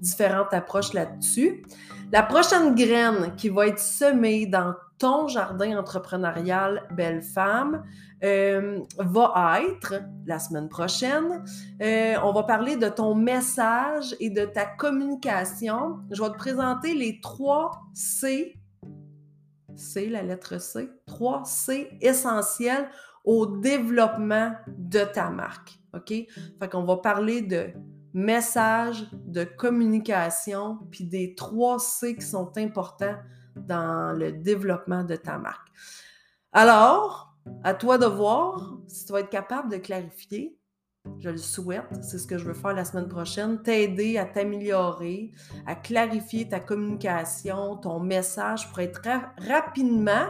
différentes 0.00 0.54
approches 0.54 0.94
là-dessus. 0.94 1.62
La 2.10 2.22
prochaine 2.22 2.74
graine 2.74 3.34
qui 3.36 3.50
va 3.50 3.66
être 3.66 3.78
semée 3.78 4.46
dans 4.46 4.74
ton 4.96 5.28
jardin 5.28 5.78
entrepreneurial 5.78 6.82
Belle 6.90 7.22
Femme 7.22 7.84
euh, 8.24 8.80
va 8.98 9.60
être 9.60 10.02
la 10.26 10.38
semaine 10.38 10.68
prochaine. 10.68 11.44
on 11.80 12.32
va 12.32 12.42
parler 12.44 12.76
de 12.76 12.88
ton 12.88 13.14
message 13.14 14.16
et 14.18 14.30
de 14.30 14.46
ta 14.46 14.64
communication. 14.64 15.98
Je 16.10 16.22
vais 16.22 16.30
te 16.30 16.36
présenter 16.36 16.94
les 16.94 17.20
trois 17.20 17.82
C 17.92 18.57
C, 19.78 20.08
la 20.08 20.22
lettre 20.22 20.60
C. 20.60 20.90
3 21.06 21.44
C 21.44 21.90
essentiels 22.00 22.88
au 23.24 23.46
développement 23.46 24.52
de 24.68 25.00
ta 25.00 25.30
marque. 25.30 25.78
OK? 25.94 26.08
Fait 26.08 26.68
qu'on 26.70 26.84
va 26.84 26.96
parler 26.96 27.42
de 27.42 27.70
message, 28.14 29.06
de 29.12 29.44
communication, 29.44 30.78
puis 30.90 31.04
des 31.04 31.34
3 31.34 31.78
C 31.78 32.16
qui 32.16 32.26
sont 32.26 32.56
importants 32.56 33.16
dans 33.56 34.16
le 34.16 34.32
développement 34.32 35.04
de 35.04 35.16
ta 35.16 35.38
marque. 35.38 35.68
Alors, 36.52 37.34
à 37.64 37.74
toi 37.74 37.98
de 37.98 38.06
voir 38.06 38.78
si 38.86 39.06
tu 39.06 39.12
vas 39.12 39.20
être 39.20 39.30
capable 39.30 39.70
de 39.70 39.76
clarifier 39.76 40.57
je 41.20 41.30
le 41.30 41.36
souhaite, 41.36 41.84
c'est 42.02 42.18
ce 42.18 42.26
que 42.26 42.38
je 42.38 42.44
veux 42.44 42.54
faire 42.54 42.74
la 42.74 42.84
semaine 42.84 43.08
prochaine, 43.08 43.62
t'aider 43.62 44.18
à 44.18 44.24
t'améliorer, 44.24 45.32
à 45.66 45.74
clarifier 45.74 46.48
ta 46.48 46.60
communication, 46.60 47.76
ton 47.76 48.00
message 48.00 48.68
pour 48.68 48.80
être 48.80 49.02
rapidement 49.38 50.28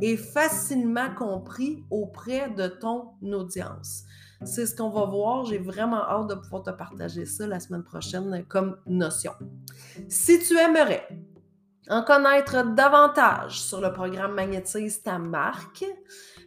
et 0.00 0.16
facilement 0.16 1.14
compris 1.14 1.84
auprès 1.90 2.50
de 2.50 2.68
ton 2.68 3.12
audience. 3.22 4.04
C'est 4.44 4.66
ce 4.66 4.76
qu'on 4.76 4.90
va 4.90 5.06
voir. 5.06 5.46
J'ai 5.46 5.58
vraiment 5.58 6.02
hâte 6.02 6.28
de 6.28 6.34
pouvoir 6.34 6.62
te 6.62 6.70
partager 6.70 7.24
ça 7.24 7.46
la 7.46 7.58
semaine 7.58 7.82
prochaine 7.82 8.44
comme 8.48 8.76
notion. 8.86 9.32
Si 10.08 10.38
tu 10.40 10.56
aimerais 10.58 11.08
en 11.88 12.02
connaître 12.02 12.74
davantage 12.74 13.60
sur 13.60 13.80
le 13.80 13.92
programme 13.92 14.34
Magnétise 14.34 15.02
ta 15.02 15.18
marque, 15.18 15.84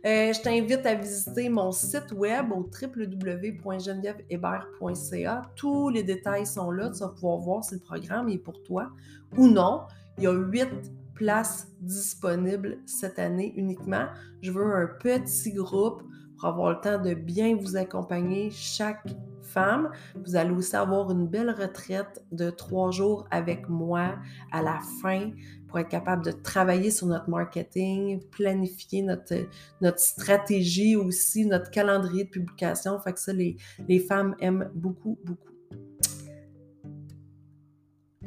euh, 0.06 0.32
je 0.32 0.42
t'invite 0.42 0.86
à 0.86 0.96
visiter 0.96 1.50
mon 1.50 1.74
site 1.74 2.14
web 2.14 2.54
au 2.54 2.70
www.genevièvehébert.ca. 2.82 5.42
Tous 5.56 5.90
les 5.90 6.04
détails 6.04 6.46
sont 6.46 6.72
là. 6.72 6.90
Tu 6.90 7.00
vas 7.00 7.10
pouvoir 7.10 7.40
voir 7.40 7.66
si 7.66 7.74
le 7.76 7.82
programme 7.82 8.30
est 8.30 8.38
pour 8.38 8.64
toi 8.64 8.92
ou 9.36 9.48
non. 9.48 9.82
Il 10.18 10.24
y 10.24 10.28
a 10.28 10.32
huit 10.32 10.70
places 11.16 11.68
disponibles 11.82 12.78
cette 12.86 13.20
année 13.20 13.54
uniquement. 13.58 14.06
Je 14.42 14.52
veux 14.52 14.64
un 14.64 14.88
petit 14.88 15.52
groupe 15.52 16.02
pour 16.38 16.48
avoir 16.48 16.72
le 16.72 16.80
temps 16.80 17.02
de 17.02 17.14
bien 17.14 17.58
vous 17.58 17.76
accompagner 17.76 18.50
chaque 18.52 19.06
femme. 19.42 19.92
Vous 20.16 20.38
allez 20.38 20.52
aussi 20.52 20.78
avoir 20.78 21.12
une 21.12 21.28
belle 21.28 21.50
retraite 21.50 22.24
de 22.32 22.50
trois 22.50 22.92
jours 22.92 23.28
avec 23.32 23.68
moi 23.68 24.16
à 24.52 24.62
la 24.62 24.80
fin 25.02 25.32
pour 25.70 25.80
être 25.80 25.90
capable 25.90 26.26
de 26.26 26.32
travailler 26.32 26.92
sur 26.92 27.08
notre 27.08 27.30
marketing, 27.30 28.22
planifier 28.32 29.04
notre, 29.04 29.48
notre 29.82 30.00
stratégie 30.00 30.96
aussi, 30.96 31.46
notre 31.46 31.70
calendrier 31.72 32.26
de 32.26 32.30
publication. 32.30 33.00
Fait 33.00 33.14
que 33.14 33.20
ça, 33.20 33.32
les, 33.32 33.56
les 33.88 34.00
femmes 34.00 34.36
aiment 34.40 34.70
beaucoup, 34.74 35.18
beaucoup. 35.24 35.50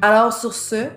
Alors, 0.01 0.33
sur 0.33 0.55
ce, 0.55 0.89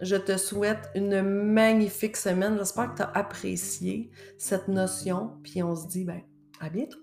je 0.00 0.16
te 0.16 0.36
souhaite 0.36 0.90
une 0.94 1.22
magnifique 1.22 2.16
semaine. 2.16 2.56
J'espère 2.58 2.92
que 2.92 2.96
tu 2.96 3.02
as 3.02 3.10
apprécié 3.12 4.10
cette 4.38 4.68
notion. 4.68 5.32
Puis 5.42 5.62
on 5.62 5.74
se 5.74 5.86
dit, 5.88 6.04
ben, 6.04 6.20
à 6.60 6.68
bientôt. 6.68 7.00